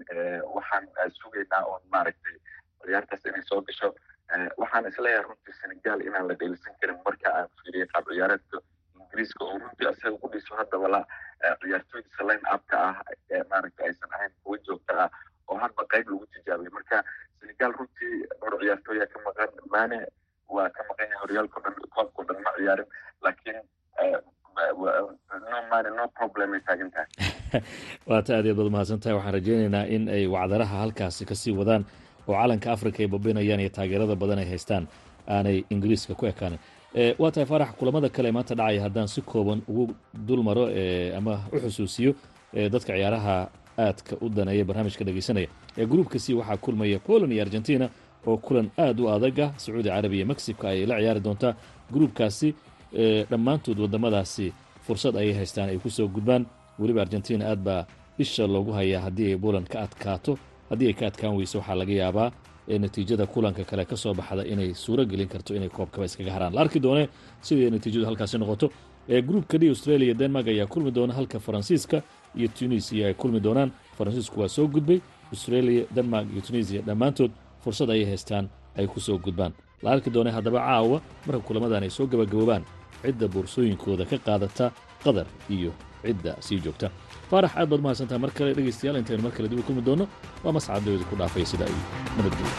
waxaan 0.56 0.88
sugaynaa 1.54 1.64
oon 1.66 1.82
maaragtay 1.90 2.36
ciyaartaas 2.86 3.24
inay 3.26 3.42
soo 3.48 3.62
gasho. 3.62 3.94
Waxaan 4.58 4.86
is 4.86 4.98
leeyahay 4.98 5.24
runtii 5.28 5.54
senegal 5.60 6.00
inaan 6.00 6.28
la 6.28 6.34
dheelisan 6.40 6.74
karin 6.80 6.98
marka 7.04 7.30
aan 7.38 7.48
fiiriyay 7.62 7.86
qaab 7.92 8.04
ciyaareedka 8.14 8.58
ingiriiska 9.00 9.44
oo 9.44 9.58
runtii 9.58 9.88
asaga 9.88 10.16
ku 10.22 10.28
dhiso 10.32 10.56
haddaba 10.56 10.88
la 10.88 11.00
ciyaartooydiisa 11.62 12.26
line 12.28 12.44
upka 12.54 12.76
ah 12.88 12.94
ee 13.30 13.42
maaragtay 13.50 13.86
aysan 13.88 14.14
ahayn 14.14 14.32
kuwa 14.42 14.58
joogta 14.66 14.94
ah 15.04 15.10
oo 15.48 15.58
hadba 15.58 15.84
qayb 15.92 16.08
lagu 16.10 16.26
tijaabiyay 16.26 16.72
marka 16.78 17.04
senegal 17.40 17.72
runtii 17.78 18.14
dhowr 18.40 18.58
ciyaartooya 18.62 19.06
ka 19.06 19.18
maqan 19.26 19.50
maane 19.76 19.98
waa 20.48 20.68
ka 20.70 20.82
maqan 20.88 21.06
yahay 21.10 21.20
horyaalkao 21.22 21.62
dhan 21.64 21.74
koobkao 21.96 22.24
dhan 22.28 22.42
ma 22.44 22.52
ciyaarin 22.58 22.88
laakiin 23.22 23.60
no 25.50 25.58
mane 25.70 25.90
no 25.98 26.08
problem 26.18 26.52
ay 26.56 26.60
taagan 26.68 26.90
tahay 26.90 27.62
waata 28.24 28.38
aad 28.38 28.56
baad 28.56 28.70
mahadsan 28.72 29.00
tahay 29.00 29.14
waxaan 29.16 29.34
rajeynaynaa 29.34 29.86
in 29.94 30.08
ay 30.08 30.26
wacdaraha 30.26 30.76
halkaasi 30.82 31.24
ka 31.24 31.34
sii 31.34 31.52
wadaan 31.52 31.84
oo 32.28 32.34
calanka 32.34 32.72
africa 32.72 33.00
ay 33.00 33.06
babinayaan 33.06 33.60
iyo 33.60 33.68
taageerada 33.68 34.16
badan 34.16 34.38
ay 34.38 34.48
haystaan 34.48 34.86
aanay 35.28 35.64
ingiriiska 35.70 36.14
ku 36.14 36.26
ekaanin. 36.26 36.58
Waa 37.18 37.30
tahay 37.30 37.46
faarax 37.46 37.70
kulamada 37.78 38.08
kale 38.08 38.32
maanta 38.32 38.54
dhacaya 38.54 38.82
haddaan 38.82 39.08
si 39.08 39.20
kooban 39.22 39.62
ugu 39.68 39.94
dul 40.26 40.42
maro 40.42 40.68
ama 41.18 41.40
u 41.52 41.56
xusuusiyo 41.60 42.14
dadka 42.54 42.92
ciyaaraha 42.96 43.48
aadka 43.78 44.16
u 44.20 44.28
daneeya 44.28 44.64
barnaamijka 44.64 45.04
dhegeysanaya. 45.04 45.48
Ee 45.78 45.86
gruupka 45.86 46.18
c 46.18 46.34
waxaa 46.34 46.56
kulmaya 46.56 46.98
poland 46.98 47.32
iyo 47.32 47.42
argentina 47.42 47.88
oo 48.26 48.36
kulan 48.36 48.70
aad 48.78 49.00
u 49.00 49.08
adaga 49.10 49.52
sacuudi 49.56 49.88
carabiya 49.88 50.24
mexico 50.26 50.66
ayay 50.66 50.86
la 50.86 50.96
ciyaari 50.98 51.20
doontaa. 51.20 51.54
Gruupkaasi 51.92 52.54
dhammaantood 53.30 53.78
wadamadaasi 53.80 54.52
fursad 54.86 55.16
ayay 55.16 55.32
haystaan 55.34 55.68
ay 55.68 55.78
ku 55.78 55.90
soo 55.90 56.08
gudbaan. 56.08 56.46
Weliba 56.78 57.00
argentina 57.02 57.44
aad 57.50 57.58
baa 57.62 57.86
isha 58.18 58.46
loogu 58.46 58.72
hayaa 58.72 59.00
haddii 59.00 59.26
ay 59.32 59.36
poland 59.38 59.66
ka 59.68 59.80
adkaato. 59.80 60.38
Haddii 60.70 60.86
ay 60.86 60.92
ka 60.94 61.06
adkaan 61.06 61.36
weyso 61.36 61.58
waxaa 61.58 61.74
laga 61.74 61.92
yaabaa 61.92 62.30
natiijada 62.68 63.26
kulanka 63.26 63.64
kale 63.64 63.84
ka 63.84 63.96
soo 63.96 64.14
baxda 64.14 64.44
inay 64.46 64.74
suuro 64.74 65.04
gelin 65.04 65.28
karto 65.28 65.54
inay 65.54 65.68
koobkaba 65.68 66.04
iskaga 66.04 66.32
haraan. 66.32 66.54
La 66.54 66.60
arki 66.60 66.80
doone 66.80 67.08
siday 67.42 67.70
natiijadu 67.70 68.06
halkaasi 68.06 68.38
noqoto. 68.38 68.70
Gruupka 69.08 69.58
d 69.58 69.68
australia 69.68 70.14
denmark 70.14 70.46
ayaa 70.48 70.66
kulmi 70.66 70.90
doona 70.90 71.12
halka 71.14 71.38
faransiiska 71.40 72.02
iyo 72.36 72.48
tunisia 72.48 73.06
ay 73.06 73.14
kulmi 73.14 73.40
doonaan. 73.40 73.70
Faransiisku 73.98 74.40
waa 74.40 74.48
soo 74.48 74.66
gudbay. 74.68 75.00
Australia 75.32 75.84
denmark 75.94 76.26
iyo 76.32 76.40
tunisia 76.40 76.80
dhammaantood 76.82 77.30
fursad 77.60 77.90
ayay 77.90 78.04
haystaan 78.04 78.48
ay 78.76 78.86
ku 78.86 79.00
soo 79.00 79.18
gudbaan. 79.18 79.52
La 79.82 79.90
arki 79.90 80.10
doone 80.10 80.30
haddaba 80.30 80.58
caawa 80.58 81.00
marka 81.26 81.42
kulamadan 81.44 81.82
ay 81.82 81.90
soo 81.90 82.06
gabagaboobaan. 82.06 82.64
Cidda 83.02 83.28
boorsooyinkooda 83.28 84.04
ka 84.08 84.16
qaadata 84.18 84.72
qadar 85.04 85.26
iyo 85.50 85.72
cidda 86.06 86.32
sii 86.46 86.58
joogta. 86.64 86.90
Faarax 87.30 87.52
aad 87.56 87.68
baad 87.70 87.82
mahadsantaha 87.86 88.18
mar 88.24 88.30
kale 88.36 88.54
dhegeystayaal 88.58 88.96
intaynu 89.02 89.22
mar 89.26 89.32
kale 89.36 89.48
dib 89.50 89.58
u 89.58 89.66
kulmi 89.68 89.82
doonno 89.88 90.06
waa 90.44 90.52
mascadooda 90.56 91.04
ku 91.10 91.14
dhaafaya 91.20 91.46
sidaa 91.52 91.68
iyo 91.72 91.82
nabadgelyo 92.16 92.52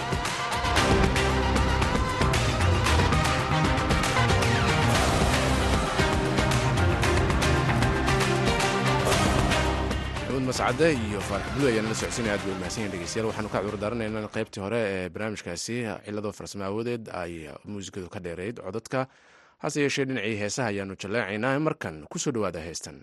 mascade 10.46 10.94
iyo 10.94 11.20
faarax 11.28 11.48
bulu 11.58 11.68
ayaan 11.72 11.88
la 11.90 11.96
socodsiinaya. 11.96 12.36
Aad 12.38 12.44
bay 12.46 12.86
u 12.86 12.92
dhegeystayaal 12.92 13.28
waxaanu 13.30 13.50
ka 13.54 13.60
cudurdaaranaynaa 13.66 14.22
in 14.22 14.30
qaybtii 14.36 14.62
hore 14.62 14.80
ee 14.80 15.10
barnaamijkaasi 15.10 15.76
cilado 16.06 16.32
farsamo 16.38 16.64
aawadeed 16.66 17.10
ay 17.22 17.50
muusikadu 17.66 18.10
ka 18.10 18.20
dheereyd 18.20 18.58
codadka. 18.66 19.08
Hase 19.64 19.82
yeeshee 19.82 20.06
dhinacii 20.06 20.38
heesaha 20.42 20.68
ayaanu 20.70 20.96
jalleecaynaa 21.02 21.60
markan 21.60 22.06
ku 22.12 22.20
soo 22.20 22.32
dhowaada 22.32 22.60
heestan 22.62 23.02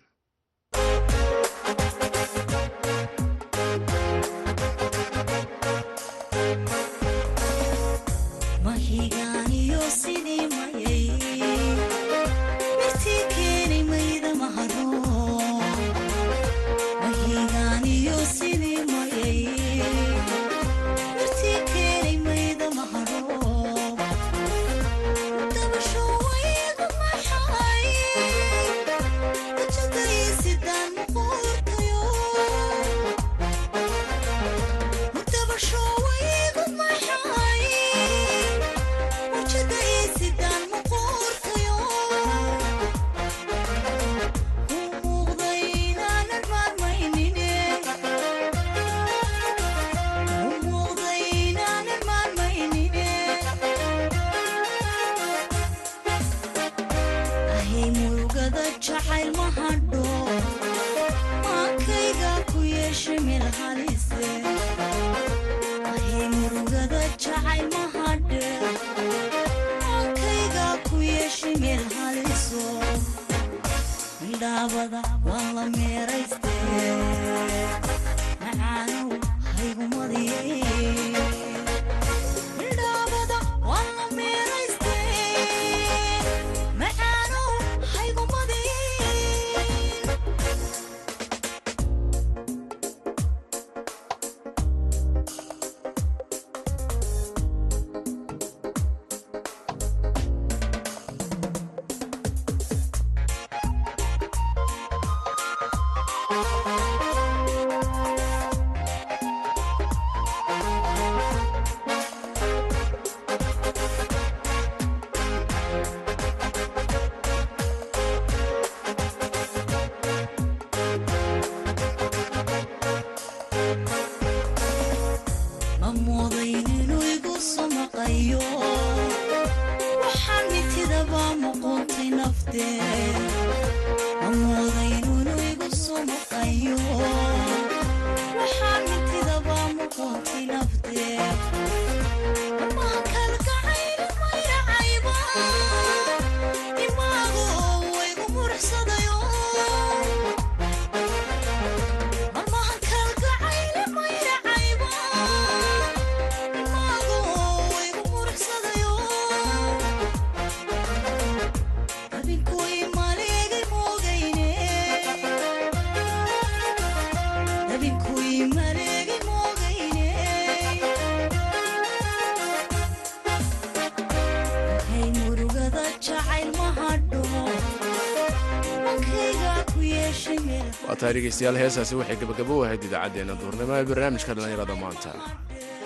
dhegeystayaal 181.16 181.57
heesaasi 181.62 181.94
waxay 182.01 182.16
gabagabo 182.22 182.55
ahayd 182.66 182.83
idaacaddeenna 182.88 183.35
duurnimo 183.42 183.72
ee 183.81 183.85
barnaamijka 183.90 184.33
dhallinyarada 184.37 184.75
maanta. 184.83 185.11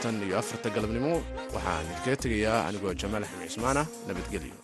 Tan 0.03 0.15
iyo 0.27 0.35
afarta 0.43 0.69
galabnimo 0.77 1.13
waxaan 1.55 1.85
idinkaga 1.91 2.17
tegayaa 2.25 2.59
anigoo 2.69 2.93
jamaal 3.03 3.25
axmed 3.27 3.49
cismaan 3.53 3.79
nabadgelyo 4.09 4.55